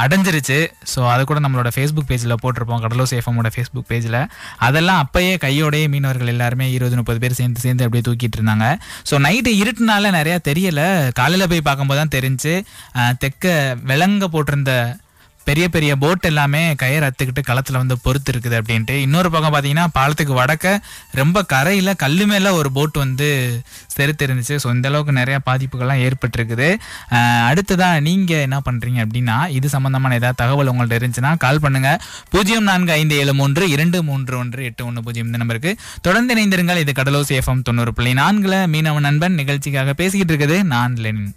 [0.04, 0.60] அடைஞ்சிருச்சு.
[0.94, 2.82] ஸோ அது கூட நம்மளோட ஃபேஸ்புக் பேஜில் போட்டிருப்போம்.
[2.86, 4.20] கடலூர் சேஃபமோட ஃபேஸ்புக் பேஜில்
[4.68, 8.68] அதெல்லாம் அப்போயே கையோடையே மீனவர்கள் எல்லாருமே இருபது முப்பது பேர் சேர்ந்து சேர்ந்து அப்படியே தூக்கிட்டு இருந்தாங்க.
[9.12, 10.88] ஸோ நைட்டு இருட்டுனால நிறையா தெரியலை.
[11.22, 12.56] காலையில் போய் பார்க்கும்போது தான் தெரிஞ்சு
[13.26, 13.54] தெக்க
[13.92, 14.74] விலங்க போட்டிருந்த
[15.48, 18.96] பெரிய பெரிய போட் எல்லாமே கயிறு அத்துக்கிட்டு களத்தில் வந்து பொறுத்து இருக்குது அப்படின்ட்டு.
[19.06, 20.76] இன்னொரு பக்கம் பார்த்தீங்கன்னா பாலத்துக்கு வடக்க
[21.20, 23.30] ரொம்ப கரையில் கல்லு மேலே ஒரு போட் வந்து
[23.96, 26.70] செருத்து இருந்துச்சு ஸோ இந்த அளவுக்கு பாதிப்புகள்லாம் ஏற்பட்டிருக்குது.
[27.50, 32.00] அடுத்ததாக நீங்கள் என்ன பண்ணுறீங்க அப்படின்னா இது சம்மந்தமான ஏதாவது தகவல் உங்கள்கிட்ட இருந்துச்சுன்னா கால் பண்ணுங்கள்
[32.36, 35.74] பூஜ்ஜியம் நான்கு ஐந்து ஏழு மூன்று இரண்டு மூன்று ஒன்று எட்டு ஒன்று பூஜ்ஜியம் இந்த நம்பருக்கு.
[36.08, 36.82] தொடர்ந்து இணைந்திருங்கள்.
[36.86, 40.60] இது கடலோ சேஃபம் தொண்ணூறு புள்ளி நான்கில் மீனவ நண்பன் நிகழ்ச்சிக்காக பேசிக்கிட்டு இருக்குது.
[40.74, 41.32] நான் லெனின்.